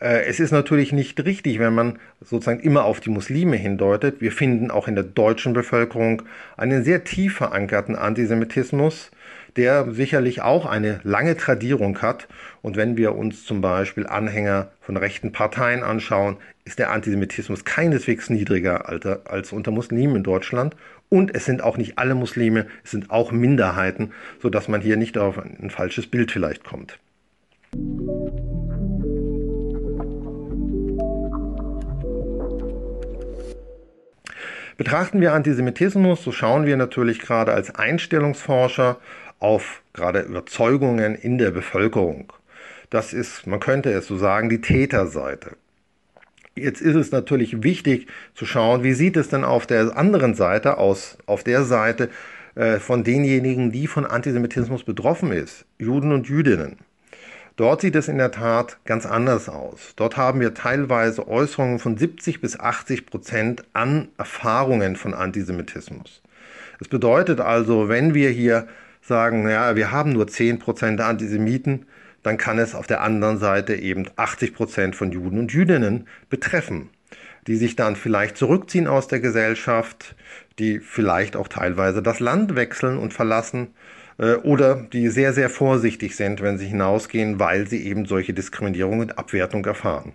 äh, 0.00 0.24
es 0.26 0.40
ist 0.40 0.52
natürlich 0.52 0.92
nicht 0.92 1.24
richtig, 1.24 1.58
wenn 1.58 1.74
man 1.74 1.98
sozusagen 2.20 2.60
immer 2.60 2.84
auf 2.84 3.00
die 3.00 3.10
Muslime 3.10 3.56
hindeutet. 3.56 4.20
Wir 4.20 4.32
finden 4.32 4.70
auch 4.70 4.88
in 4.88 4.94
der 4.94 5.04
deutschen 5.04 5.52
Bevölkerung 5.52 6.22
einen 6.56 6.84
sehr 6.84 7.04
tief 7.04 7.36
verankerten 7.36 7.96
Antisemitismus, 7.96 9.10
der 9.56 9.90
sicherlich 9.92 10.42
auch 10.42 10.66
eine 10.66 11.00
lange 11.02 11.36
Tradierung 11.36 12.02
hat. 12.02 12.28
Und 12.60 12.76
wenn 12.76 12.96
wir 12.96 13.14
uns 13.14 13.44
zum 13.44 13.60
Beispiel 13.60 14.06
Anhänger 14.06 14.70
von 14.80 14.96
rechten 14.96 15.32
Parteien 15.32 15.82
anschauen, 15.82 16.36
ist 16.64 16.78
der 16.78 16.90
Antisemitismus 16.90 17.64
keineswegs 17.64 18.28
niedriger 18.28 18.88
als 19.30 19.52
unter 19.52 19.70
Muslimen 19.70 20.16
in 20.16 20.22
Deutschland. 20.24 20.76
Und 21.08 21.34
es 21.34 21.44
sind 21.44 21.62
auch 21.62 21.76
nicht 21.76 21.98
alle 21.98 22.14
Muslime, 22.14 22.66
es 22.84 22.90
sind 22.90 23.10
auch 23.10 23.32
Minderheiten, 23.32 24.12
sodass 24.40 24.68
man 24.68 24.80
hier 24.80 24.96
nicht 24.96 25.18
auf 25.18 25.38
ein 25.38 25.70
falsches 25.70 26.06
Bild 26.06 26.32
vielleicht 26.32 26.64
kommt. 26.64 26.98
Betrachten 34.76 35.22
wir 35.22 35.32
Antisemitismus, 35.32 36.22
so 36.22 36.32
schauen 36.32 36.66
wir 36.66 36.76
natürlich 36.76 37.20
gerade 37.20 37.52
als 37.52 37.74
Einstellungsforscher 37.74 38.98
auf 39.38 39.82
gerade 39.94 40.20
Überzeugungen 40.20 41.14
in 41.14 41.38
der 41.38 41.50
Bevölkerung. 41.50 42.32
Das 42.90 43.12
ist, 43.12 43.46
man 43.46 43.58
könnte 43.58 43.90
es 43.92 44.06
so 44.06 44.16
sagen, 44.16 44.48
die 44.48 44.60
Täterseite. 44.60 45.56
Jetzt 46.58 46.80
ist 46.80 46.94
es 46.94 47.12
natürlich 47.12 47.62
wichtig 47.62 48.06
zu 48.34 48.46
schauen, 48.46 48.82
wie 48.82 48.94
sieht 48.94 49.18
es 49.18 49.28
denn 49.28 49.44
auf 49.44 49.66
der 49.66 49.94
anderen 49.94 50.34
Seite 50.34 50.78
aus, 50.78 51.18
auf 51.26 51.44
der 51.44 51.64
Seite 51.64 52.08
äh, 52.54 52.78
von 52.78 53.04
denjenigen, 53.04 53.72
die 53.72 53.86
von 53.86 54.06
Antisemitismus 54.06 54.82
betroffen 54.82 55.32
ist, 55.32 55.66
Juden 55.78 56.12
und 56.12 56.30
Jüdinnen. 56.30 56.78
Dort 57.56 57.82
sieht 57.82 57.94
es 57.94 58.08
in 58.08 58.16
der 58.16 58.30
Tat 58.30 58.78
ganz 58.86 59.04
anders 59.04 59.50
aus. 59.50 59.92
Dort 59.96 60.16
haben 60.16 60.40
wir 60.40 60.54
teilweise 60.54 61.28
Äußerungen 61.28 61.78
von 61.78 61.98
70 61.98 62.40
bis 62.40 62.58
80 62.58 63.04
Prozent 63.04 63.64
an 63.74 64.08
Erfahrungen 64.16 64.96
von 64.96 65.12
Antisemitismus. 65.12 66.22
Es 66.80 66.88
bedeutet 66.88 67.40
also, 67.40 67.90
wenn 67.90 68.14
wir 68.14 68.30
hier 68.30 68.66
sagen, 69.02 69.42
naja, 69.42 69.76
wir 69.76 69.90
haben 69.90 70.12
nur 70.12 70.26
10 70.26 70.58
Prozent 70.58 71.02
Antisemiten, 71.02 71.84
dann 72.26 72.38
kann 72.38 72.58
es 72.58 72.74
auf 72.74 72.88
der 72.88 73.02
anderen 73.02 73.38
Seite 73.38 73.76
eben 73.76 74.06
80 74.16 74.52
Prozent 74.52 74.96
von 74.96 75.12
Juden 75.12 75.38
und 75.38 75.52
Jüdinnen 75.52 76.08
betreffen, 76.28 76.90
die 77.46 77.54
sich 77.54 77.76
dann 77.76 77.94
vielleicht 77.94 78.36
zurückziehen 78.36 78.88
aus 78.88 79.06
der 79.06 79.20
Gesellschaft, 79.20 80.16
die 80.58 80.80
vielleicht 80.80 81.36
auch 81.36 81.46
teilweise 81.46 82.02
das 82.02 82.18
Land 82.18 82.56
wechseln 82.56 82.98
und 82.98 83.14
verlassen, 83.14 83.68
äh, 84.18 84.34
oder 84.34 84.88
die 84.92 85.08
sehr, 85.08 85.32
sehr 85.32 85.50
vorsichtig 85.50 86.16
sind, 86.16 86.42
wenn 86.42 86.58
sie 86.58 86.66
hinausgehen, 86.66 87.38
weil 87.38 87.68
sie 87.68 87.86
eben 87.86 88.06
solche 88.06 88.34
Diskriminierung 88.34 88.98
und 88.98 89.18
Abwertung 89.18 89.64
erfahren. 89.64 90.14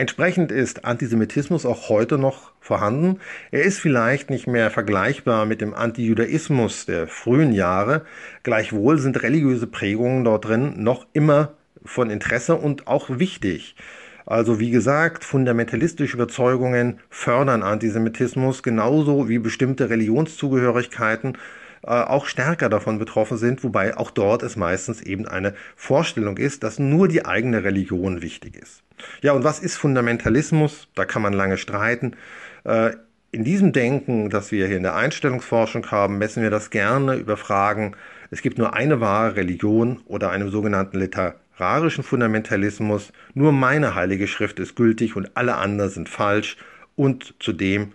Entsprechend 0.00 0.50
ist 0.50 0.86
Antisemitismus 0.86 1.66
auch 1.66 1.90
heute 1.90 2.16
noch 2.16 2.52
vorhanden. 2.58 3.20
Er 3.50 3.64
ist 3.64 3.80
vielleicht 3.80 4.30
nicht 4.30 4.46
mehr 4.46 4.70
vergleichbar 4.70 5.44
mit 5.44 5.60
dem 5.60 5.74
Antijudaismus 5.74 6.86
der 6.86 7.06
frühen 7.06 7.52
Jahre. 7.52 8.06
Gleichwohl 8.42 8.96
sind 8.96 9.22
religiöse 9.22 9.66
Prägungen 9.66 10.24
dort 10.24 10.46
drin 10.46 10.82
noch 10.82 11.06
immer 11.12 11.52
von 11.84 12.08
Interesse 12.08 12.56
und 12.56 12.86
auch 12.86 13.10
wichtig. 13.10 13.76
Also 14.24 14.58
wie 14.58 14.70
gesagt, 14.70 15.22
fundamentalistische 15.22 16.14
Überzeugungen 16.14 17.00
fördern 17.10 17.62
Antisemitismus 17.62 18.62
genauso 18.62 19.28
wie 19.28 19.38
bestimmte 19.38 19.90
Religionszugehörigkeiten 19.90 21.36
äh, 21.82 21.90
auch 21.90 22.24
stärker 22.24 22.70
davon 22.70 22.98
betroffen 22.98 23.36
sind, 23.36 23.62
wobei 23.64 23.98
auch 23.98 24.10
dort 24.10 24.44
es 24.44 24.56
meistens 24.56 25.02
eben 25.02 25.28
eine 25.28 25.52
Vorstellung 25.76 26.38
ist, 26.38 26.62
dass 26.62 26.78
nur 26.78 27.06
die 27.06 27.26
eigene 27.26 27.64
Religion 27.64 28.22
wichtig 28.22 28.56
ist. 28.56 28.82
Ja, 29.22 29.32
und 29.32 29.44
was 29.44 29.58
ist 29.60 29.76
Fundamentalismus? 29.76 30.88
Da 30.94 31.04
kann 31.04 31.22
man 31.22 31.32
lange 31.32 31.56
streiten. 31.56 32.16
Äh, 32.64 32.92
in 33.32 33.44
diesem 33.44 33.72
Denken, 33.72 34.30
das 34.30 34.50
wir 34.50 34.66
hier 34.66 34.76
in 34.76 34.82
der 34.82 34.96
Einstellungsforschung 34.96 35.90
haben, 35.90 36.18
messen 36.18 36.42
wir 36.42 36.50
das 36.50 36.70
gerne 36.70 37.14
über 37.14 37.36
Fragen, 37.36 37.94
es 38.32 38.42
gibt 38.42 38.58
nur 38.58 38.74
eine 38.74 39.00
wahre 39.00 39.36
Religion 39.36 40.00
oder 40.06 40.30
einem 40.30 40.50
sogenannten 40.50 40.98
Liter 40.98 41.36
literarischen 41.60 42.02
Fundamentalismus, 42.02 43.12
nur 43.34 43.52
meine 43.52 43.94
heilige 43.94 44.26
Schrift 44.26 44.58
ist 44.58 44.76
gültig 44.76 45.14
und 45.14 45.36
alle 45.36 45.56
anderen 45.56 45.90
sind 45.90 46.08
falsch. 46.08 46.56
Und 46.96 47.34
zudem, 47.38 47.92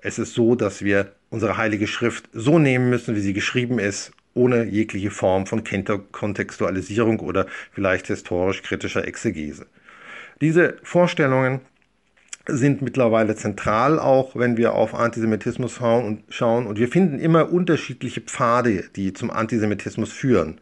es 0.00 0.20
ist 0.20 0.34
so, 0.34 0.54
dass 0.54 0.82
wir 0.82 1.12
unsere 1.28 1.56
heilige 1.56 1.88
Schrift 1.88 2.28
so 2.32 2.60
nehmen 2.60 2.90
müssen, 2.90 3.16
wie 3.16 3.20
sie 3.20 3.32
geschrieben 3.32 3.80
ist, 3.80 4.12
ohne 4.34 4.64
jegliche 4.64 5.10
Form 5.10 5.46
von 5.46 5.64
Kontextualisierung 6.12 7.18
oder 7.18 7.46
vielleicht 7.72 8.06
historisch-kritischer 8.06 9.04
Exegese. 9.06 9.66
Diese 10.40 10.76
Vorstellungen 10.82 11.60
sind 12.48 12.80
mittlerweile 12.80 13.36
zentral, 13.36 13.98
auch 13.98 14.34
wenn 14.34 14.56
wir 14.56 14.72
auf 14.72 14.94
Antisemitismus 14.94 15.80
schauen. 16.30 16.66
Und 16.66 16.78
wir 16.78 16.88
finden 16.88 17.18
immer 17.18 17.52
unterschiedliche 17.52 18.22
Pfade, 18.22 18.84
die 18.96 19.12
zum 19.12 19.30
Antisemitismus 19.30 20.12
führen. 20.12 20.60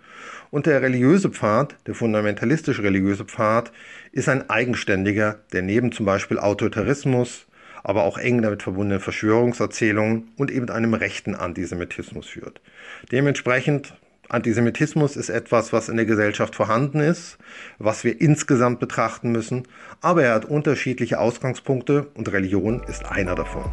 Und 0.50 0.66
der 0.66 0.82
religiöse 0.82 1.30
Pfad, 1.30 1.76
der 1.86 1.94
fundamentalistisch 1.94 2.80
religiöse 2.80 3.24
Pfad, 3.24 3.72
ist 4.12 4.28
ein 4.28 4.48
eigenständiger, 4.50 5.40
der 5.52 5.62
neben 5.62 5.92
zum 5.92 6.06
Beispiel 6.06 6.38
Autoritarismus, 6.38 7.46
aber 7.84 8.02
auch 8.02 8.18
eng 8.18 8.42
damit 8.42 8.64
verbundenen 8.64 9.00
Verschwörungserzählungen 9.00 10.32
und 10.36 10.50
eben 10.50 10.68
einem 10.70 10.94
rechten 10.94 11.34
Antisemitismus 11.36 12.26
führt. 12.26 12.60
Dementsprechend 13.12 13.94
Antisemitismus 14.28 15.16
ist 15.16 15.28
etwas, 15.28 15.72
was 15.72 15.88
in 15.88 15.96
der 15.96 16.06
Gesellschaft 16.06 16.56
vorhanden 16.56 17.00
ist, 17.00 17.38
was 17.78 18.02
wir 18.02 18.20
insgesamt 18.20 18.80
betrachten 18.80 19.30
müssen, 19.30 19.68
aber 20.00 20.24
er 20.24 20.34
hat 20.34 20.44
unterschiedliche 20.44 21.20
Ausgangspunkte 21.20 22.08
und 22.14 22.32
Religion 22.32 22.82
ist 22.88 23.04
einer 23.04 23.34
davon. 23.34 23.72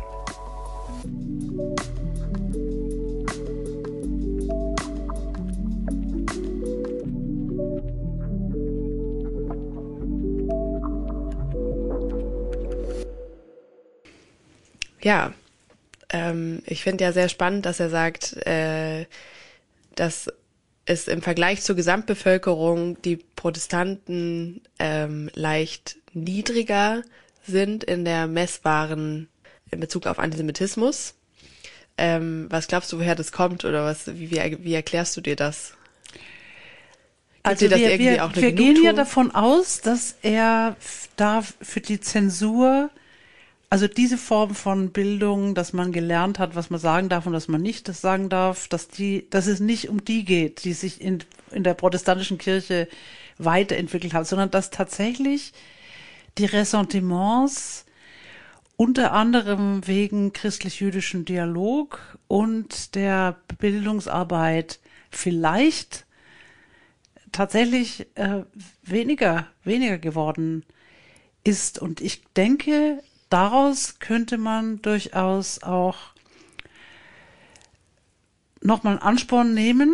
Ja, 15.02 15.34
ähm, 16.12 16.62
ich 16.66 16.82
finde 16.84 17.04
ja 17.04 17.12
sehr 17.12 17.28
spannend, 17.28 17.66
dass 17.66 17.82
er 17.82 17.90
sagt, 17.90 18.38
äh, 18.48 19.06
dass 19.96 20.32
es 20.86 21.08
im 21.08 21.22
Vergleich 21.22 21.62
zur 21.62 21.76
Gesamtbevölkerung 21.76 23.02
die 23.02 23.18
Protestanten 23.18 24.62
ähm, 24.80 25.30
leicht 25.34 25.98
niedriger 26.14 27.04
sind 27.46 27.84
in 27.84 28.06
der 28.06 28.28
messbaren 28.28 29.28
in 29.72 29.80
Bezug 29.80 30.06
auf 30.08 30.20
Antisemitismus. 30.20 31.16
Ähm, 31.98 32.48
was 32.50 32.68
glaubst 32.68 32.92
du, 32.92 33.00
woher 33.00 33.16
das 33.16 33.32
kommt 33.32 33.66
oder 33.66 33.86
was? 33.86 34.08
Wie, 34.08 34.32
wie, 34.32 34.58
wie 34.64 34.74
erklärst 34.74 35.16
du 35.18 35.22
dir 35.22 35.36
das? 35.36 35.74
Gibt 37.34 37.48
also 37.48 37.68
das 37.68 37.80
wir, 37.80 38.00
wir, 38.00 38.32
wir 38.36 38.52
gehen 38.54 38.84
ja 38.84 38.94
davon 38.94 39.32
aus, 39.32 39.82
dass 39.82 40.16
er 40.22 40.76
da 41.18 41.42
für 41.42 41.82
die 41.82 42.00
Zensur 42.00 42.90
also 43.74 43.88
diese 43.88 44.20
Form 44.20 44.54
von 44.54 44.92
Bildung, 44.92 45.56
dass 45.56 45.74
man 45.74 45.92
gelernt 45.92 46.38
hat, 46.38 46.54
was 46.54 46.70
man 46.70 46.80
sagen 46.80 47.10
darf 47.10 47.26
und 47.26 47.34
was 47.34 47.48
man 47.48 47.60
nicht 47.60 47.88
sagen 47.88 48.30
darf, 48.30 48.68
dass 48.68 48.88
die, 48.88 49.28
dass 49.32 49.48
es 49.48 49.60
nicht 49.60 49.90
um 49.90 50.06
die 50.06 50.26
geht, 50.26 50.64
die 50.64 50.74
sich 50.74 51.02
in, 51.02 51.24
in 51.50 51.64
der 51.64 51.74
protestantischen 51.74 52.38
Kirche 52.38 52.88
weiterentwickelt 53.40 54.14
haben, 54.14 54.26
sondern 54.26 54.52
dass 54.52 54.70
tatsächlich 54.70 55.54
die 56.38 56.46
Ressentiments 56.46 57.86
unter 58.78 59.12
anderem 59.12 59.88
wegen 59.88 60.34
christlich-jüdischen 60.34 61.26
Dialog 61.26 62.00
und 62.28 62.94
der 62.94 63.38
Bildungsarbeit 63.58 64.82
vielleicht 65.10 66.06
tatsächlich 67.32 68.06
äh, 68.14 68.44
weniger, 68.84 69.48
weniger 69.64 69.98
geworden 69.98 70.64
ist. 71.44 71.80
Und 71.80 72.02
ich 72.02 72.24
denke, 72.36 73.02
daraus 73.34 73.98
könnte 73.98 74.38
man 74.38 74.82
durchaus 74.84 75.64
auch 75.64 75.98
nochmal 78.62 78.94
einen 78.94 79.02
Ansporn 79.02 79.56
nehmen, 79.56 79.92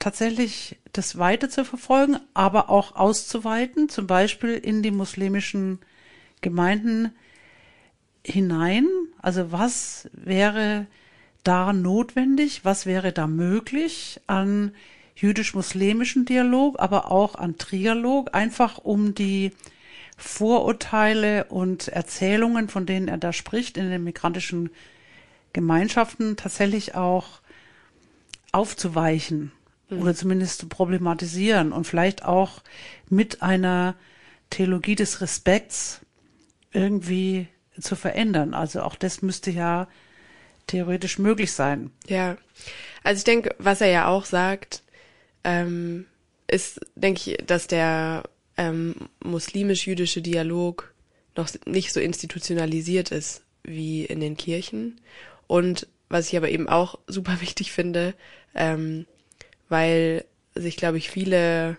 tatsächlich 0.00 0.76
das 0.92 1.16
weiter 1.16 1.48
zu 1.48 1.64
verfolgen, 1.64 2.18
aber 2.34 2.68
auch 2.68 2.96
auszuweiten, 2.96 3.88
zum 3.88 4.08
Beispiel 4.08 4.54
in 4.54 4.82
die 4.82 4.90
muslimischen 4.90 5.78
Gemeinden 6.40 7.12
hinein? 8.26 8.88
Also 9.22 9.52
was 9.52 10.10
wäre 10.12 10.86
da 11.44 11.72
notwendig? 11.72 12.64
Was 12.64 12.86
wäre 12.86 13.12
da 13.12 13.28
möglich 13.28 14.20
an 14.26 14.72
jüdisch-muslimischen 15.14 16.24
Dialog, 16.24 16.80
aber 16.80 17.12
auch 17.12 17.36
an 17.36 17.56
Trialog, 17.56 18.34
einfach 18.34 18.78
um 18.78 19.14
die 19.14 19.52
Vorurteile 20.20 21.44
und 21.44 21.88
Erzählungen, 21.88 22.68
von 22.68 22.86
denen 22.86 23.08
er 23.08 23.18
da 23.18 23.32
spricht, 23.32 23.76
in 23.76 23.90
den 23.90 24.04
migrantischen 24.04 24.70
Gemeinschaften 25.52 26.36
tatsächlich 26.36 26.94
auch 26.94 27.40
aufzuweichen 28.52 29.52
mhm. 29.88 30.02
oder 30.02 30.14
zumindest 30.14 30.60
zu 30.60 30.68
problematisieren 30.68 31.72
und 31.72 31.86
vielleicht 31.86 32.24
auch 32.24 32.62
mit 33.08 33.42
einer 33.42 33.94
Theologie 34.50 34.94
des 34.94 35.20
Respekts 35.20 36.00
irgendwie 36.72 37.48
zu 37.80 37.96
verändern. 37.96 38.52
Also 38.52 38.82
auch 38.82 38.96
das 38.96 39.22
müsste 39.22 39.50
ja 39.50 39.88
theoretisch 40.66 41.18
möglich 41.18 41.52
sein. 41.52 41.90
Ja, 42.06 42.36
also 43.02 43.18
ich 43.18 43.24
denke, 43.24 43.54
was 43.58 43.80
er 43.80 43.88
ja 43.88 44.06
auch 44.08 44.26
sagt, 44.26 44.82
ähm, 45.44 46.06
ist, 46.46 46.80
denke 46.94 47.30
ich, 47.30 47.46
dass 47.46 47.66
der 47.66 48.24
ähm, 48.60 48.94
muslimisch-jüdische 49.24 50.20
Dialog 50.20 50.92
noch 51.34 51.48
nicht 51.64 51.94
so 51.94 52.00
institutionalisiert 52.00 53.10
ist 53.10 53.42
wie 53.62 54.04
in 54.04 54.20
den 54.20 54.36
Kirchen. 54.36 55.00
Und 55.46 55.86
was 56.10 56.28
ich 56.28 56.36
aber 56.36 56.50
eben 56.50 56.68
auch 56.68 56.98
super 57.06 57.40
wichtig 57.40 57.72
finde, 57.72 58.14
ähm, 58.54 59.06
weil 59.70 60.26
sich, 60.54 60.76
glaube 60.76 60.98
ich, 60.98 61.08
viele, 61.08 61.78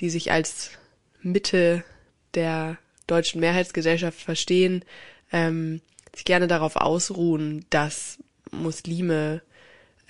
die 0.00 0.10
sich 0.10 0.30
als 0.32 0.72
Mitte 1.22 1.82
der 2.34 2.76
deutschen 3.06 3.40
Mehrheitsgesellschaft 3.40 4.20
verstehen, 4.20 4.84
ähm, 5.32 5.80
sich 6.14 6.26
gerne 6.26 6.46
darauf 6.46 6.76
ausruhen, 6.76 7.64
dass 7.70 8.18
Muslime, 8.50 9.40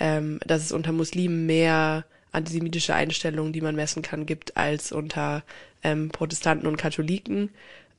ähm, 0.01 0.41
dass 0.45 0.65
es 0.65 0.73
unter 0.73 0.91
Muslimen 0.91 1.47
mehr 1.47 2.07
antisemitische 2.33 2.95
Einstellungen, 2.95 3.53
die 3.53 3.61
man 3.61 3.77
messen 3.77 4.03
kann, 4.03 4.27
gibt 4.27 4.57
als 4.57 4.91
unter 4.91 5.45
ähm, 5.83 6.11
Protestanten 6.11 6.67
und 6.67 6.77
Katholiken 6.77 7.51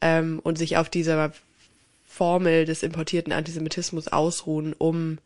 ähm, 0.01 0.39
und 0.43 0.57
sich 0.57 0.77
auf 0.77 0.89
dieser 0.89 1.33
Formel 2.05 2.65
des 2.65 2.83
importierten 2.83 3.33
Antisemitismus 3.33 4.07
ausruhen, 4.07 4.73
um 4.77 5.17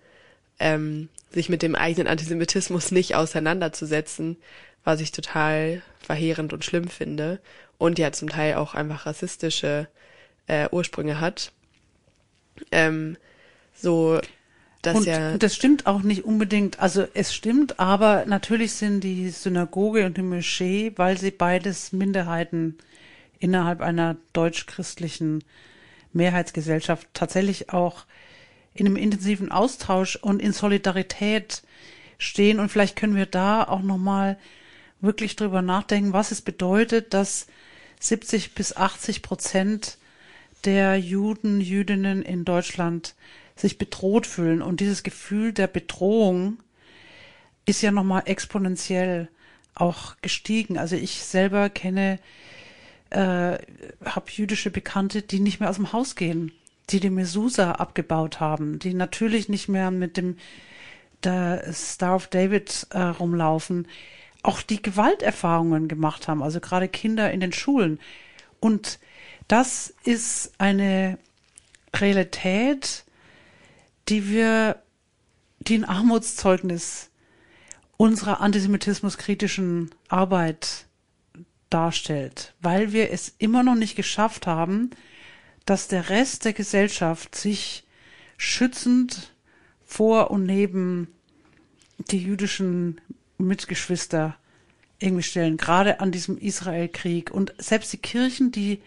ähm, 0.59 1.09
sich 1.31 1.49
mit 1.49 1.61
dem 1.61 1.75
eigenen 1.75 2.07
Antisemitismus 2.07 2.91
nicht 2.91 3.15
auseinanderzusetzen, 3.15 4.37
was 4.83 5.01
ich 5.01 5.11
total 5.11 5.81
verheerend 5.99 6.53
und 6.53 6.63
schlimm 6.63 6.87
finde 6.87 7.39
und 7.77 7.99
ja 7.99 8.11
zum 8.11 8.29
Teil 8.29 8.55
auch 8.55 8.73
einfach 8.73 9.05
rassistische 9.05 9.87
äh, 10.47 10.69
Ursprünge 10.71 11.19
hat. 11.19 11.51
Ähm, 12.71 13.17
so 13.75 14.19
das 14.81 14.95
und 14.95 15.05
ja. 15.05 15.37
Das 15.37 15.55
stimmt 15.55 15.85
auch 15.85 16.01
nicht 16.01 16.25
unbedingt. 16.25 16.79
Also 16.79 17.05
es 17.13 17.33
stimmt, 17.33 17.79
aber 17.79 18.25
natürlich 18.25 18.73
sind 18.73 19.03
die 19.03 19.29
Synagoge 19.29 20.05
und 20.05 20.17
die 20.17 20.21
Moschee, 20.21 20.93
weil 20.95 21.17
sie 21.17 21.31
beides 21.31 21.91
Minderheiten 21.91 22.77
innerhalb 23.39 23.81
einer 23.81 24.17
deutsch-christlichen 24.33 25.43
Mehrheitsgesellschaft 26.13 27.07
tatsächlich 27.13 27.71
auch 27.71 28.05
in 28.73 28.85
einem 28.85 28.95
intensiven 28.95 29.51
Austausch 29.51 30.15
und 30.15 30.41
in 30.41 30.53
Solidarität 30.53 31.63
stehen. 32.17 32.59
Und 32.59 32.69
vielleicht 32.69 32.95
können 32.95 33.15
wir 33.15 33.25
da 33.25 33.63
auch 33.63 33.81
nochmal 33.81 34.37
wirklich 35.01 35.35
drüber 35.35 35.61
nachdenken, 35.61 36.13
was 36.13 36.31
es 36.31 36.41
bedeutet, 36.41 37.13
dass 37.13 37.47
70 37.99 38.53
bis 38.53 38.75
80 38.75 39.21
Prozent 39.21 39.97
der 40.65 40.97
Juden, 40.97 41.61
Jüdinnen 41.61 42.21
in 42.21 42.45
Deutschland 42.45 43.15
sich 43.59 43.77
bedroht 43.77 44.27
fühlen. 44.27 44.61
Und 44.61 44.79
dieses 44.79 45.03
Gefühl 45.03 45.53
der 45.53 45.67
Bedrohung 45.67 46.59
ist 47.65 47.81
ja 47.81 47.91
nochmal 47.91 48.23
exponentiell 48.25 49.29
auch 49.75 50.15
gestiegen. 50.21 50.77
Also 50.77 50.95
ich 50.95 51.23
selber 51.23 51.69
kenne, 51.69 52.19
äh, 53.09 53.57
habe 54.05 54.31
jüdische 54.31 54.71
Bekannte, 54.71 55.21
die 55.21 55.39
nicht 55.39 55.59
mehr 55.59 55.69
aus 55.69 55.75
dem 55.75 55.93
Haus 55.93 56.15
gehen, 56.15 56.51
die 56.89 56.99
die 56.99 57.09
Mesusa 57.09 57.73
abgebaut 57.73 58.39
haben, 58.39 58.79
die 58.79 58.93
natürlich 58.93 59.49
nicht 59.49 59.67
mehr 59.67 59.91
mit 59.91 60.17
dem 60.17 60.37
der 61.23 61.73
Star 61.73 62.15
of 62.15 62.27
David 62.27 62.87
äh, 62.91 63.01
rumlaufen, 63.01 63.87
auch 64.43 64.61
die 64.61 64.81
Gewalterfahrungen 64.81 65.87
gemacht 65.87 66.27
haben, 66.27 66.43
also 66.43 66.59
gerade 66.59 66.87
Kinder 66.87 67.31
in 67.31 67.39
den 67.39 67.53
Schulen. 67.53 67.99
Und 68.59 68.99
das 69.47 69.93
ist 70.03 70.53
eine 70.59 71.17
Realität, 71.95 73.03
die 74.09 74.29
wir, 74.29 74.81
die 75.59 75.75
ein 75.75 75.85
Armutszeugnis 75.85 77.09
unserer 77.97 78.41
antisemitismuskritischen 78.41 79.91
Arbeit 80.07 80.85
darstellt, 81.69 82.53
weil 82.61 82.93
wir 82.93 83.11
es 83.11 83.33
immer 83.39 83.63
noch 83.63 83.75
nicht 83.75 83.95
geschafft 83.95 84.47
haben, 84.47 84.91
dass 85.65 85.87
der 85.87 86.09
Rest 86.09 86.45
der 86.45 86.53
Gesellschaft 86.53 87.35
sich 87.35 87.83
schützend 88.37 89.33
vor 89.85 90.31
und 90.31 90.45
neben 90.45 91.07
die 92.11 92.19
jüdischen 92.19 93.01
Mitgeschwister 93.37 94.37
irgendwie 94.99 95.23
stellen, 95.23 95.57
gerade 95.57 95.99
an 95.99 96.11
diesem 96.11 96.37
Israelkrieg. 96.37 97.31
Und 97.31 97.53
selbst 97.57 97.91
die 97.93 97.97
Kirchen, 97.97 98.51
die 98.51 98.81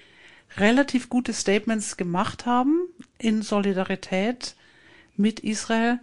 relativ 0.57 1.09
gute 1.09 1.33
Statements 1.33 1.97
gemacht 1.97 2.47
haben 2.47 2.81
in 3.19 3.43
Solidarität 3.43 4.57
mit 5.21 5.41
Israel. 5.41 6.01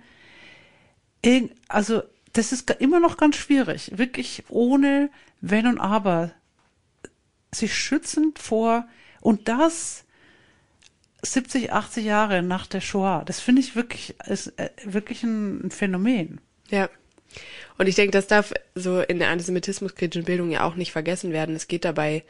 Also 1.67 2.03
das 2.33 2.51
ist 2.51 2.69
immer 2.79 2.99
noch 2.99 3.17
ganz 3.17 3.35
schwierig, 3.35 3.97
wirklich 3.97 4.43
ohne 4.49 5.09
Wenn 5.41 5.67
und 5.67 5.79
Aber 5.79 6.31
sich 7.51 7.75
schützend 7.75 8.39
vor 8.39 8.87
und 9.21 9.47
das 9.47 10.05
70, 11.23 11.73
80 11.73 12.05
Jahre 12.05 12.43
nach 12.43 12.67
der 12.67 12.81
Shoah. 12.81 13.23
Das 13.25 13.39
finde 13.39 13.61
ich 13.61 13.75
wirklich 13.75 14.15
ist 14.27 14.47
äh, 14.59 14.69
wirklich 14.83 15.23
ein 15.23 15.71
Phänomen. 15.71 16.39
Ja. 16.69 16.89
Und 17.77 17.87
ich 17.87 17.95
denke, 17.95 18.11
das 18.11 18.27
darf 18.27 18.53
so 18.75 19.01
in 19.01 19.19
der 19.19 19.29
antisemitismuskritischen 19.29 20.25
Bildung 20.25 20.51
ja 20.51 20.63
auch 20.63 20.75
nicht 20.75 20.91
vergessen 20.91 21.31
werden. 21.31 21.55
Es 21.55 21.67
geht 21.67 21.85
dabei 21.85 22.23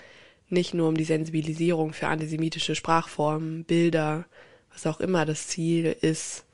nicht 0.49 0.73
nur 0.73 0.87
um 0.87 0.95
die 0.95 1.03
Sensibilisierung 1.03 1.93
für 1.93 2.07
antisemitische 2.07 2.75
Sprachformen, 2.75 3.65
Bilder, 3.65 4.25
was 4.71 4.87
auch 4.87 4.99
immer 4.99 5.25
das 5.25 5.47
Ziel 5.47 5.95
ist, 6.01 6.45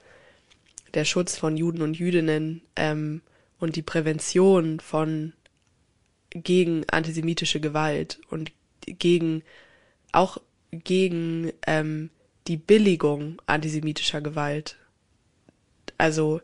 der 0.94 1.06
Schutz 1.06 1.38
von 1.38 1.58
Juden 1.58 1.82
und 1.82 1.98
Jüdinnen 1.98 2.62
ähm, 2.76 3.22
und 3.60 3.76
die 3.76 3.82
Prävention 3.82 4.80
von 4.80 5.34
gegen 6.30 6.84
antisemitische 6.90 7.60
Gewalt 7.60 8.20
und 8.30 8.52
gegen 8.86 9.44
auch 10.12 10.38
gegen 10.72 11.52
ähm, 11.68 12.10
die 12.48 12.58
Billigung 12.58 13.42
antisemitischer 13.46 14.22
Gewalt. 14.22 14.78
Also, 15.98 16.42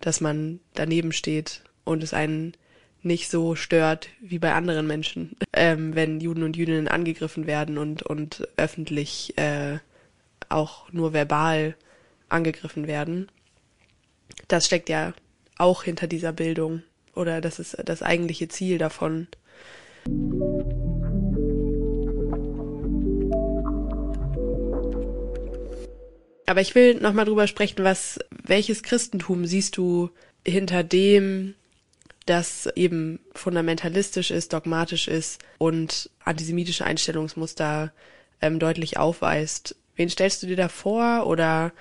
dass 0.00 0.20
man 0.20 0.60
daneben 0.74 1.12
steht 1.12 1.62
und 1.84 2.02
es 2.02 2.14
einen 2.14 2.54
nicht 3.02 3.30
so 3.30 3.54
stört 3.54 4.08
wie 4.20 4.38
bei 4.38 4.52
anderen 4.52 4.86
Menschen, 4.86 5.36
ähm, 5.54 5.94
wenn 5.94 6.20
Juden 6.20 6.42
und 6.42 6.56
Jüdinnen 6.56 6.88
angegriffen 6.88 7.46
werden 7.46 7.78
und, 7.78 8.02
und 8.02 8.46
öffentlich 8.56 9.36
äh, 9.38 9.78
auch 10.48 10.92
nur 10.92 11.12
verbal 11.12 11.76
angegriffen 12.28 12.86
werden 12.86 13.30
das 14.48 14.66
steckt 14.66 14.88
ja 14.88 15.12
auch 15.56 15.82
hinter 15.82 16.06
dieser 16.06 16.32
Bildung 16.32 16.82
oder 17.14 17.40
das 17.40 17.58
ist 17.58 17.76
das 17.84 18.02
eigentliche 18.02 18.48
Ziel 18.48 18.78
davon. 18.78 19.28
Aber 26.46 26.60
ich 26.60 26.74
will 26.74 26.94
nochmal 26.94 27.26
drüber 27.26 27.46
sprechen, 27.46 27.84
was, 27.84 28.18
welches 28.30 28.82
Christentum 28.82 29.46
siehst 29.46 29.76
du 29.76 30.10
hinter 30.44 30.82
dem, 30.82 31.54
das 32.26 32.68
eben 32.74 33.20
fundamentalistisch 33.34 34.30
ist, 34.30 34.52
dogmatisch 34.52 35.06
ist 35.06 35.40
und 35.58 36.10
antisemitische 36.24 36.84
Einstellungsmuster 36.84 37.92
ähm, 38.40 38.58
deutlich 38.58 38.98
aufweist. 38.98 39.76
Wen 39.96 40.08
stellst 40.08 40.42
du 40.42 40.46
dir 40.46 40.56
da 40.56 40.68
vor 40.68 41.26
oder 41.26 41.72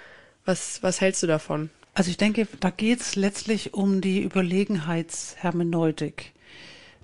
was, 0.46 0.84
was 0.84 1.02
hältst 1.02 1.24
du 1.24 1.28
davon? 1.28 1.70
Also 2.00 2.12
ich 2.12 2.18
denke, 2.18 2.48
da 2.62 2.70
geht 2.70 3.02
es 3.02 3.18
letztlich 3.18 3.74
um 3.74 4.00
die 4.00 4.24
Überlegenheitshermeneutik. 4.24 6.32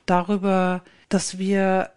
Darüber, 0.05 0.85
dass 1.09 1.37
wir 1.37 1.89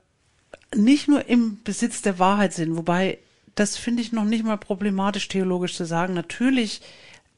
nicht 0.74 1.06
nur 1.06 1.28
im 1.28 1.62
Besitz 1.62 2.02
der 2.02 2.18
Wahrheit 2.18 2.54
sind, 2.54 2.76
wobei 2.76 3.18
das 3.54 3.76
finde 3.76 4.02
ich 4.02 4.10
noch 4.10 4.24
nicht 4.24 4.42
mal 4.42 4.56
problematisch 4.56 5.28
theologisch 5.28 5.76
zu 5.76 5.84
sagen. 5.84 6.12
Natürlich 6.12 6.80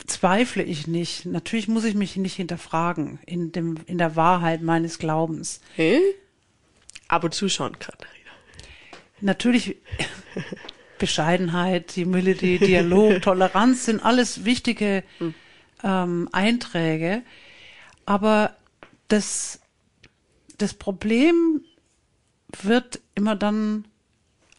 zweifle 0.07 0.63
ich 0.63 0.87
nicht. 0.87 1.27
Natürlich 1.27 1.69
muss 1.69 1.85
ich 1.85 1.95
mich 1.95 2.17
nicht 2.17 2.37
hinterfragen 2.37 3.19
in 3.27 3.53
dem 3.53 3.77
in 3.85 3.99
der 3.99 4.17
Wahrheit 4.17 4.63
meines 4.63 4.99
Glaubens. 4.99 5.61
Hä? 5.77 6.01
Ab 7.07 7.25
und 7.25 7.35
zu 7.35 7.51
schon, 7.51 7.79
Katharina. 7.79 8.31
Natürlich 9.21 9.77
Bescheidenheit, 10.99 11.93
Humility, 11.97 12.59
Dialog, 12.59 13.21
Toleranz 13.23 13.85
sind 13.85 14.03
alles 14.03 14.47
wichtige 14.47 15.03
ähm, 15.83 16.29
Einträge. 16.33 17.23
Aber 18.07 18.57
das, 19.09 19.61
das 20.59 20.75
Problem 20.75 21.63
wird 22.63 23.01
immer 23.15 23.37
dann 23.37 23.85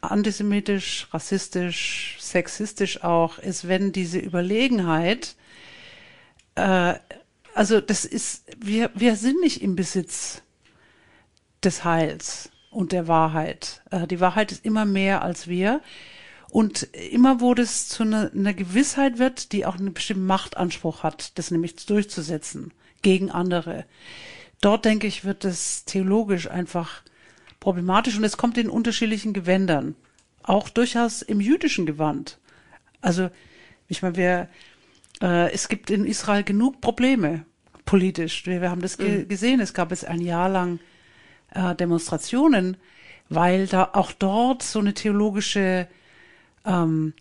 antisemitisch, 0.01 1.07
rassistisch, 1.11 2.17
sexistisch 2.19 3.03
auch, 3.03 3.37
ist, 3.37 3.67
wenn 3.67 3.91
diese 3.91 4.19
Überlegenheit, 4.19 5.35
äh, 6.55 6.95
also 7.53 7.81
das 7.81 8.05
ist, 8.05 8.45
wir, 8.57 8.89
wir 8.95 9.15
sind 9.15 9.41
nicht 9.41 9.61
im 9.61 9.75
Besitz 9.75 10.41
des 11.63 11.83
Heils 11.83 12.49
und 12.71 12.91
der 12.91 13.07
Wahrheit. 13.07 13.81
Äh, 13.91 14.07
die 14.07 14.19
Wahrheit 14.19 14.51
ist 14.51 14.65
immer 14.65 14.85
mehr 14.85 15.21
als 15.21 15.47
wir. 15.47 15.81
Und 16.51 16.83
immer 16.83 17.39
wo 17.39 17.53
das 17.53 17.87
zu 17.87 18.03
einer, 18.03 18.29
einer 18.33 18.53
Gewissheit 18.53 19.19
wird, 19.19 19.53
die 19.53 19.65
auch 19.65 19.77
einen 19.77 19.93
bestimmten 19.93 20.25
Machtanspruch 20.25 21.01
hat, 21.01 21.37
das 21.37 21.49
nämlich 21.49 21.77
durchzusetzen 21.85 22.73
gegen 23.01 23.31
andere. 23.31 23.85
Dort, 24.59 24.83
denke 24.83 25.07
ich, 25.07 25.23
wird 25.23 25.45
es 25.45 25.85
theologisch 25.85 26.51
einfach 26.51 27.03
problematisch 27.61 28.17
und 28.17 28.25
es 28.25 28.35
kommt 28.35 28.57
in 28.57 28.69
unterschiedlichen 28.69 29.31
Gewändern. 29.31 29.95
Auch 30.43 30.67
durchaus 30.67 31.21
im 31.21 31.39
jüdischen 31.39 31.85
Gewand. 31.85 32.37
Also, 32.99 33.29
ich 33.87 34.01
meine, 34.01 34.17
wir, 34.17 34.49
äh, 35.21 35.53
es 35.53 35.69
gibt 35.69 35.89
in 35.89 36.05
Israel 36.05 36.43
genug 36.43 36.81
Probleme 36.81 37.45
politisch. 37.85 38.45
Wir, 38.45 38.61
wir 38.61 38.71
haben 38.71 38.81
das 38.81 38.97
ge 38.97 39.19
mhm. 39.19 39.27
gesehen. 39.29 39.61
Es 39.61 39.73
gab 39.73 39.91
jetzt 39.91 40.05
ein 40.05 40.19
Jahr 40.19 40.49
lang 40.49 40.79
äh, 41.53 41.75
Demonstrationen, 41.75 42.75
weil 43.29 43.67
da 43.67 43.91
auch 43.93 44.11
dort 44.11 44.63
so 44.63 44.79
eine 44.79 44.93
theologische 44.93 45.87
ähm, 46.65 47.13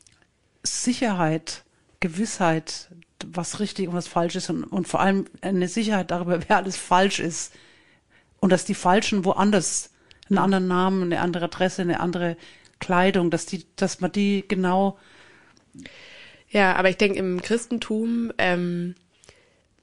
Sicherheit, 0.62 1.64
Gewissheit, 2.00 2.90
was 3.26 3.61
richtig 3.61 3.88
und 3.88 3.94
was 3.94 4.09
falsch 4.09 4.37
ist 4.37 4.50
und, 4.50 4.64
und 4.64 4.88
vor 4.88 5.00
allem 5.00 5.26
eine 5.40 5.68
Sicherheit 5.68 6.11
darüber, 6.11 6.40
wer 6.48 6.57
alles 6.57 6.76
falsch 6.76 7.20
ist 7.20 7.53
und 8.40 8.50
dass 8.50 8.64
die 8.64 8.74
Falschen 8.74 9.24
woanders 9.24 9.90
einen 10.29 10.38
anderen 10.38 10.68
Namen, 10.68 11.03
eine 11.05 11.20
andere 11.20 11.46
Adresse, 11.46 11.83
eine 11.83 12.00
andere 12.00 12.37
Kleidung, 12.79 13.31
dass 13.31 13.46
die, 13.46 13.66
dass 13.76 14.00
man 14.00 14.12
die 14.12 14.44
genau. 14.46 14.98
Ja, 16.48 16.74
aber 16.76 16.88
ich 16.88 16.96
denke, 16.96 17.18
im 17.18 17.42
Christentum 17.42 18.33
ähm, 18.38 18.94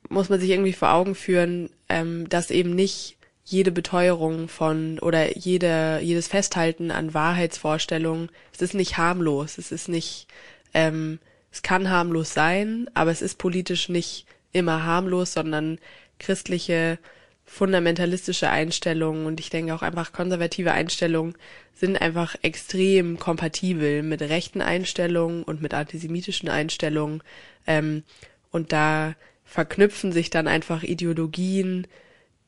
muss 0.09 0.29
man 0.29 0.39
sich 0.39 0.49
irgendwie 0.49 0.73
vor 0.73 0.91
Augen 0.91 1.15
führen, 1.15 1.69
ähm, 1.89 2.27
dass 2.29 2.49
eben 2.49 2.75
nicht 2.75 3.16
jede 3.49 3.71
Beteuerung 3.71 4.49
von 4.49 4.99
oder 4.99 5.37
jede, 5.37 5.99
jedes 6.01 6.27
Festhalten 6.27 6.91
an 6.91 7.13
Wahrheitsvorstellungen, 7.13 8.29
es 8.53 8.61
ist 8.61 8.73
nicht 8.73 8.97
harmlos, 8.97 9.57
es 9.57 9.71
ist 9.71 9.87
nicht, 9.87 10.27
ähm, 10.73 11.19
es 11.49 11.61
kann 11.61 11.89
harmlos 11.89 12.33
sein, 12.33 12.89
aber 12.93 13.09
es 13.09 13.21
ist 13.21 13.37
politisch 13.37 13.87
nicht 13.87 14.25
immer 14.51 14.83
harmlos, 14.83 15.31
sondern 15.31 15.79
christliche 16.19 16.99
fundamentalistische 17.45 18.49
Einstellungen 18.49 19.25
und 19.25 19.39
ich 19.39 19.49
denke 19.49 19.73
auch 19.73 19.81
einfach 19.81 20.11
konservative 20.11 20.73
Einstellungen 20.73 21.37
sind 21.73 21.95
einfach 22.01 22.35
extrem 22.41 23.17
kompatibel 23.17 24.03
mit 24.03 24.21
rechten 24.21 24.59
Einstellungen 24.59 25.43
und 25.43 25.61
mit 25.61 25.73
antisemitischen 25.73 26.49
Einstellungen. 26.49 27.23
Ähm, 27.65 28.03
und 28.51 28.73
da 28.73 29.15
verknüpfen 29.45 30.11
sich 30.11 30.29
dann 30.29 30.49
einfach 30.49 30.83
Ideologien, 30.83 31.87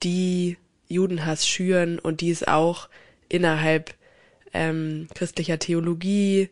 die 0.03 0.57
Judenhass 0.89 1.47
schüren 1.47 1.99
und 1.99 2.21
die 2.21 2.31
es 2.31 2.45
auch 2.45 2.89
innerhalb 3.29 3.93
ähm, 4.53 5.07
christlicher 5.13 5.59
Theologie 5.59 6.49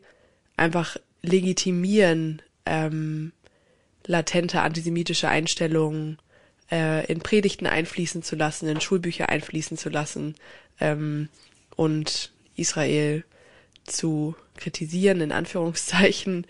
einfach 0.56 0.98
legitimieren, 1.22 2.42
ähm, 2.66 3.34
latente 4.06 4.62
antisemitische 4.62 5.28
Einstellungen 5.28 6.20
äh, 6.72 7.06
in 7.12 7.20
Predigten 7.20 7.68
einfließen 7.68 8.24
zu 8.24 8.36
lassen, 8.36 8.70
in 8.70 8.80
Schulbücher 8.80 9.30
einfließen 9.30 9.78
zu 9.78 9.90
lassen 9.90 10.36
ähm, 10.80 11.30
und 11.76 12.32
Israel 12.56 13.24
zu 13.84 14.36
kritisieren, 14.56 15.22
in 15.22 15.32
Anführungszeichen. 15.32 16.46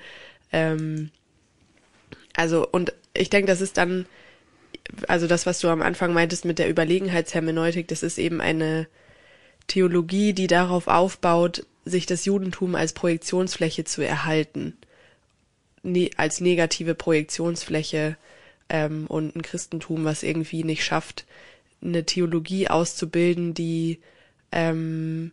Ähm, 0.52 1.12
also, 2.36 2.67
und 2.67 2.93
ich 3.13 3.30
denke, 3.30 3.47
das 3.47 3.62
ist 3.62 3.78
dann 3.78 4.06
also 5.08 5.28
das, 5.28 5.45
was 5.45 5.60
du 5.60 5.67
am 5.69 5.82
Anfang 5.82 6.13
meintest 6.13 6.45
mit 6.45 6.60
der 6.60 6.69
Überlegenheitshermeneutik, 6.69 7.88
das 7.88 8.04
ist 8.04 8.17
eben 8.17 8.41
eine 8.41 8.88
Theologie, 9.67 10.34
die 10.34 10.47
darauf 10.47 10.88
aufbaut, 10.88 11.65
sich 11.86 12.06
das 12.06 12.26
Judentum 12.26 12.76
als 12.76 12.93
Projektionsfläche 12.93 13.84
zu 13.84 14.02
erhalten, 14.02 14.78
ne 15.84 16.10
als 16.17 16.41
negative 16.41 16.95
Projektionsfläche 16.95 18.17
ähm, 18.69 19.08
und 19.08 19.36
ein 19.36 19.41
Christentum, 19.41 20.06
was 20.06 20.23
irgendwie 20.23 20.63
nicht 20.63 20.84
schafft, 20.84 21.26
eine 21.82 22.06
Theologie 22.06 22.67
auszubilden, 22.69 23.54
die 23.54 24.00
ähm, 24.52 25.32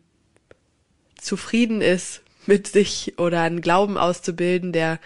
zufrieden 1.16 1.80
ist 1.80 2.22
mit 2.46 2.66
sich 2.66 3.14
oder 3.18 3.42
einen 3.42 3.60
Glauben 3.60 3.96
auszubilden, 3.96 4.72
der 4.72 4.98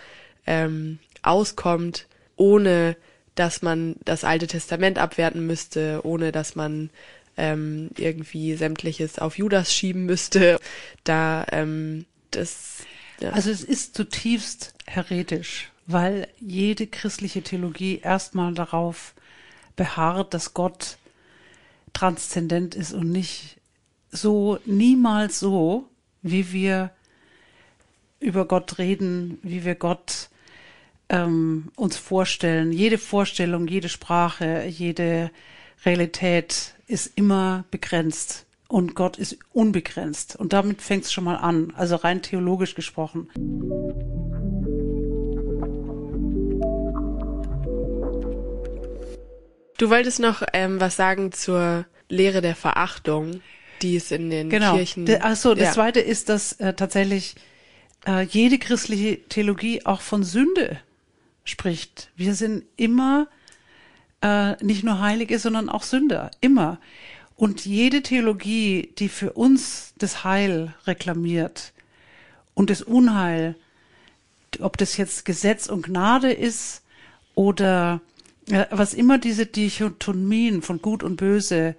ähm, 0.46 0.98
auskommt, 1.22 2.06
ohne 2.36 2.96
dass 3.38 3.62
man 3.62 3.96
das 4.04 4.24
Alte 4.24 4.46
Testament 4.46 4.98
abwerten 4.98 5.46
müsste, 5.46 6.00
ohne 6.04 6.32
dass 6.32 6.56
man 6.56 6.90
ähm, 7.36 7.90
irgendwie 7.96 8.54
sämtliches 8.56 9.18
auf 9.18 9.38
Judas 9.38 9.72
schieben 9.72 10.06
müsste. 10.06 10.58
Da 11.04 11.46
ähm, 11.52 12.04
das. 12.32 12.78
Ja. 13.20 13.30
Also 13.30 13.50
es 13.50 13.62
ist 13.62 13.96
zutiefst 13.96 14.74
heretisch, 14.86 15.70
weil 15.86 16.28
jede 16.40 16.86
christliche 16.86 17.42
Theologie 17.42 18.00
erstmal 18.02 18.54
darauf 18.54 19.14
beharrt, 19.76 20.34
dass 20.34 20.54
Gott 20.54 20.98
transzendent 21.92 22.74
ist 22.74 22.92
und 22.92 23.10
nicht 23.10 23.56
so, 24.10 24.58
niemals 24.64 25.38
so, 25.38 25.88
wie 26.22 26.52
wir 26.52 26.90
über 28.20 28.46
Gott 28.46 28.78
reden, 28.78 29.38
wie 29.42 29.64
wir 29.64 29.74
Gott 29.74 30.28
ähm, 31.08 31.70
uns 31.76 31.96
vorstellen. 31.96 32.72
Jede 32.72 32.98
Vorstellung, 32.98 33.66
jede 33.66 33.88
Sprache, 33.88 34.64
jede 34.68 35.30
Realität 35.84 36.74
ist 36.86 37.12
immer 37.16 37.64
begrenzt 37.70 38.46
und 38.68 38.94
Gott 38.94 39.16
ist 39.18 39.38
unbegrenzt. 39.52 40.36
Und 40.36 40.52
damit 40.52 40.82
fängt 40.82 41.04
es 41.04 41.12
schon 41.12 41.24
mal 41.24 41.36
an, 41.36 41.72
also 41.76 41.96
rein 41.96 42.22
theologisch 42.22 42.74
gesprochen. 42.74 43.28
Du 49.78 49.90
wolltest 49.90 50.18
noch 50.18 50.42
ähm, 50.52 50.80
was 50.80 50.96
sagen 50.96 51.32
zur 51.32 51.86
Lehre 52.08 52.40
der 52.40 52.56
Verachtung, 52.56 53.42
die 53.80 53.96
es 53.96 54.10
in 54.10 54.28
den 54.28 54.50
genau. 54.50 54.74
Kirchen. 54.74 55.06
Genau. 55.06 55.24
Achso, 55.24 55.54
das 55.54 55.68
ja. 55.68 55.72
zweite 55.72 56.00
ist, 56.00 56.28
dass 56.28 56.52
äh, 56.54 56.74
tatsächlich 56.74 57.36
äh, 58.06 58.22
jede 58.22 58.58
christliche 58.58 59.20
Theologie 59.28 59.86
auch 59.86 60.00
von 60.00 60.24
Sünde 60.24 60.80
spricht. 61.48 62.10
Wir 62.16 62.34
sind 62.34 62.64
immer 62.76 63.28
äh, 64.22 64.62
nicht 64.64 64.84
nur 64.84 65.00
Heilige, 65.00 65.38
sondern 65.38 65.68
auch 65.68 65.82
Sünder. 65.82 66.30
Immer. 66.40 66.78
Und 67.36 67.64
jede 67.66 68.02
Theologie, 68.02 68.92
die 68.98 69.08
für 69.08 69.32
uns 69.32 69.94
das 69.98 70.24
Heil 70.24 70.74
reklamiert 70.86 71.72
und 72.54 72.70
das 72.70 72.82
Unheil, 72.82 73.54
ob 74.60 74.76
das 74.76 74.96
jetzt 74.96 75.24
Gesetz 75.24 75.68
und 75.68 75.82
Gnade 75.82 76.32
ist 76.32 76.82
oder 77.34 78.00
äh, 78.50 78.66
was 78.70 78.94
immer 78.94 79.18
diese 79.18 79.46
Dichotomien 79.46 80.62
von 80.62 80.82
Gut 80.82 81.02
und 81.02 81.16
Böse 81.16 81.76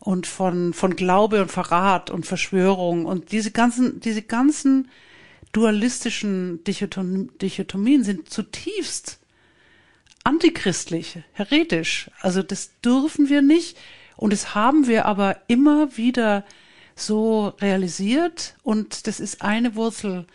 und 0.00 0.26
von, 0.26 0.74
von 0.74 0.96
Glaube 0.96 1.40
und 1.40 1.50
Verrat 1.50 2.10
und 2.10 2.26
Verschwörung 2.26 3.06
und 3.06 3.32
diese 3.32 3.50
ganzen, 3.50 4.00
diese 4.00 4.22
ganzen 4.22 4.88
dualistischen 5.52 6.62
Dichotom 6.64 7.36
Dichotomien 7.38 8.04
sind 8.04 8.30
zutiefst 8.30 9.18
antichristlich, 10.24 11.20
heretisch. 11.32 12.10
Also 12.20 12.42
das 12.42 12.80
dürfen 12.80 13.28
wir 13.28 13.42
nicht. 13.42 13.78
Und 14.16 14.32
das 14.32 14.54
haben 14.54 14.86
wir 14.86 15.06
aber 15.06 15.36
immer 15.46 15.96
wieder 15.96 16.44
so 16.96 17.48
realisiert. 17.60 18.56
Und 18.62 19.06
das 19.06 19.20
ist 19.20 19.42
eine 19.42 19.74
Wurzel 19.74 20.26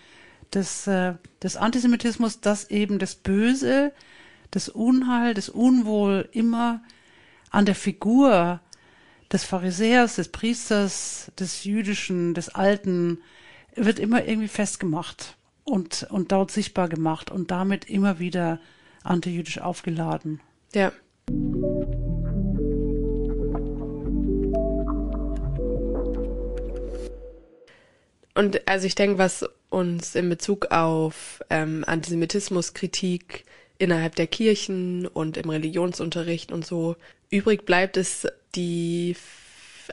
des, 0.53 0.87
äh, 0.87 1.13
des 1.41 1.57
Antisemitismus, 1.57 2.39
dass 2.39 2.69
eben 2.69 2.97
das 2.97 3.15
Böse, 3.15 3.91
das 4.51 4.69
Unheil, 4.69 5.33
das 5.33 5.49
Unwohl 5.49 6.29
immer 6.31 6.81
an 7.49 7.65
der 7.65 7.75
Figur 7.75 8.61
des 9.31 9.43
Pharisäers, 9.43 10.15
des 10.15 10.29
Priesters, 10.29 11.31
des 11.37 11.63
Jüdischen, 11.63 12.33
des 12.33 12.49
Alten 12.49 13.19
wird 13.75 13.99
immer 13.99 14.25
irgendwie 14.25 14.47
festgemacht 14.47 15.35
und, 15.63 16.07
und 16.09 16.31
dort 16.31 16.51
sichtbar 16.51 16.89
gemacht 16.89 17.31
und 17.31 17.51
damit 17.51 17.85
immer 17.85 18.19
wieder 18.19 18.59
antijüdisch 19.03 19.59
aufgeladen. 19.59 20.41
Ja. 20.73 20.91
Und 28.35 28.67
also 28.67 28.87
ich 28.87 28.95
denke, 28.95 29.17
was 29.17 29.45
uns 29.69 30.15
in 30.15 30.29
Bezug 30.29 30.71
auf 30.71 31.41
ähm, 31.49 31.83
Antisemitismuskritik 31.85 33.45
innerhalb 33.77 34.15
der 34.15 34.27
Kirchen 34.27 35.07
und 35.07 35.37
im 35.37 35.49
Religionsunterricht 35.49 36.51
und 36.51 36.65
so 36.65 36.95
übrig 37.29 37.65
bleibt, 37.65 37.97
ist 37.97 38.31
die 38.55 39.15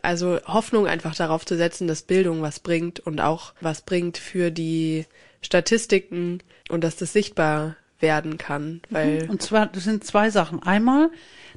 also 0.03 0.39
Hoffnung 0.47 0.87
einfach 0.87 1.15
darauf 1.15 1.45
zu 1.47 1.57
setzen, 1.57 1.89
dass 1.89 2.03
Bildung 2.03 2.43
was 2.43 2.61
bringt 2.61 3.01
und 3.01 3.21
auch 3.21 3.55
was 3.61 3.83
bringt 3.83 4.19
für 4.19 4.51
die 4.51 5.07
Statistiken 5.43 6.43
und 6.69 6.85
dass 6.85 6.97
das 6.97 7.13
sichtbar 7.13 7.77
werden 8.01 8.39
kann, 8.39 8.81
weil 8.89 9.29
und 9.29 9.43
zwar 9.43 9.67
das 9.67 9.85
sind 9.85 10.05
zwei 10.05 10.31
Sachen. 10.31 10.63
Einmal, 10.63 11.11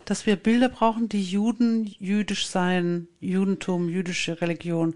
dass 0.06 0.26
wir 0.26 0.36
Bilder 0.36 0.70
brauchen, 0.70 1.08
die 1.10 1.24
Juden, 1.24 1.86
jüdisch 2.00 2.48
sein, 2.48 3.08
Judentum, 3.22 3.89
jüdische 3.89 4.41
Religion 4.41 4.96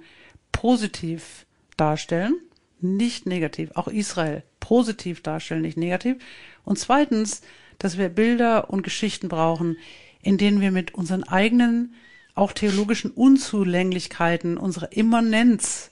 positiv 0.52 1.45
darstellen, 1.78 2.36
nicht 2.82 3.26
negativ. 3.26 3.72
Auch 3.76 3.88
Israel 3.88 4.43
positiv 4.60 5.22
darstellen, 5.22 5.62
nicht 5.62 5.78
negativ. 5.78 6.18
Und 6.66 6.78
zweitens, 6.78 7.41
dass 7.80 7.98
wir 7.98 8.10
Bilder 8.10 8.70
und 8.70 8.84
Geschichten 8.84 9.30
brauchen, 9.30 9.78
in 10.22 10.38
denen 10.38 10.62
wir 10.62 10.72
mit 10.72 10.93
unseren 10.93 11.24
eigenen, 11.24 11.95
auch 12.38 12.51
theologischen 12.51 13.11
Unzulänglichkeiten, 13.11 14.57
unserer 14.57 14.91
Immanenz, 14.91 15.91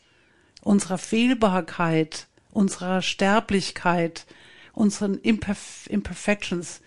unserer 0.61 0.97
Fehlbarkeit, 0.97 2.27
unserer 2.51 3.01
Sterblichkeit, 3.01 4.25
unseren 4.73 5.15
Imperf 5.15 5.87
Imperfections, 5.89 6.81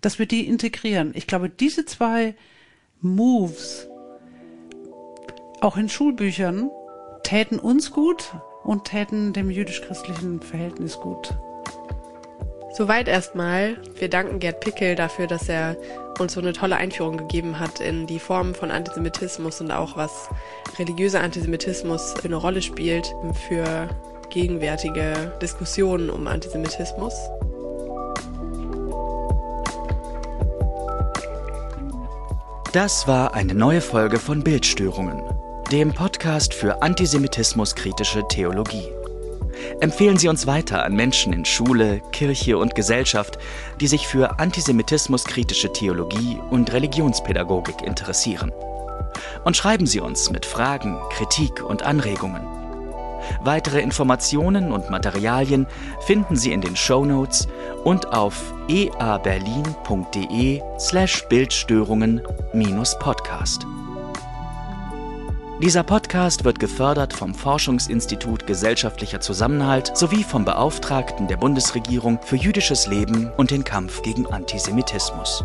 dass 0.00 0.18
wir 0.18 0.26
die 0.26 0.46
integrieren. 0.46 1.12
Ich 1.14 1.26
glaube, 1.26 1.48
diese 1.48 1.84
zwei 1.84 2.34
Moves, 3.00 3.88
auch 5.60 5.76
in 5.76 5.88
Schulbüchern, 5.88 6.70
täten 7.22 7.58
uns 7.58 7.92
gut 7.92 8.34
und 8.64 8.84
täten 8.84 9.32
dem 9.32 9.50
jüdisch-christlichen 9.50 10.40
Verhältnis 10.40 10.96
gut. 10.96 11.34
Soweit 12.74 13.06
erstmal. 13.06 13.76
Wir 13.98 14.08
danken 14.08 14.38
Gerd 14.38 14.60
Pickel 14.60 14.94
dafür, 14.94 15.26
dass 15.26 15.48
er 15.48 15.76
uns 16.18 16.32
so 16.32 16.40
eine 16.40 16.54
tolle 16.54 16.76
Einführung 16.76 17.18
gegeben 17.18 17.58
hat 17.58 17.80
in 17.80 18.06
die 18.06 18.18
Formen 18.18 18.54
von 18.54 18.70
Antisemitismus 18.70 19.60
und 19.60 19.70
auch 19.70 19.96
was 19.96 20.28
religiöser 20.78 21.20
Antisemitismus 21.20 22.14
für 22.18 22.24
eine 22.24 22.36
Rolle 22.36 22.62
spielt 22.62 23.14
für 23.46 23.88
gegenwärtige 24.30 25.34
Diskussionen 25.42 26.08
um 26.08 26.26
Antisemitismus. 26.26 27.14
Das 32.72 33.06
war 33.06 33.34
eine 33.34 33.54
neue 33.54 33.82
Folge 33.82 34.18
von 34.18 34.42
Bildstörungen, 34.42 35.22
dem 35.70 35.92
Podcast 35.92 36.54
für 36.54 36.80
antisemitismuskritische 36.80 38.26
Theologie. 38.28 38.88
Empfehlen 39.80 40.18
Sie 40.18 40.28
uns 40.28 40.46
weiter 40.46 40.84
an 40.84 40.94
Menschen 40.94 41.32
in 41.32 41.44
Schule, 41.44 42.00
Kirche 42.12 42.58
und 42.58 42.74
Gesellschaft, 42.74 43.38
die 43.80 43.86
sich 43.86 44.06
für 44.06 44.38
antisemitismuskritische 44.38 45.72
Theologie 45.72 46.38
und 46.50 46.72
Religionspädagogik 46.72 47.82
interessieren. 47.82 48.52
Und 49.44 49.56
schreiben 49.56 49.86
Sie 49.86 50.00
uns 50.00 50.30
mit 50.30 50.46
Fragen, 50.46 50.98
Kritik 51.10 51.62
und 51.62 51.82
Anregungen. 51.82 52.46
Weitere 53.42 53.80
Informationen 53.80 54.72
und 54.72 54.90
Materialien 54.90 55.66
finden 56.00 56.34
Sie 56.36 56.52
in 56.52 56.60
den 56.60 56.76
Show 56.76 57.04
Notes 57.04 57.48
und 57.84 58.12
auf 58.12 58.52
eaberlin.de 58.68 60.60
slash 60.78 61.26
Bildstörungen-podcast. 61.28 63.66
Dieser 65.62 65.84
Podcast 65.84 66.42
wird 66.42 66.58
gefördert 66.58 67.12
vom 67.12 67.36
Forschungsinstitut 67.36 68.48
Gesellschaftlicher 68.48 69.20
Zusammenhalt 69.20 69.96
sowie 69.96 70.24
vom 70.24 70.44
Beauftragten 70.44 71.28
der 71.28 71.36
Bundesregierung 71.36 72.18
für 72.20 72.34
jüdisches 72.34 72.88
Leben 72.88 73.30
und 73.36 73.52
den 73.52 73.62
Kampf 73.62 74.02
gegen 74.02 74.26
Antisemitismus. 74.26 75.44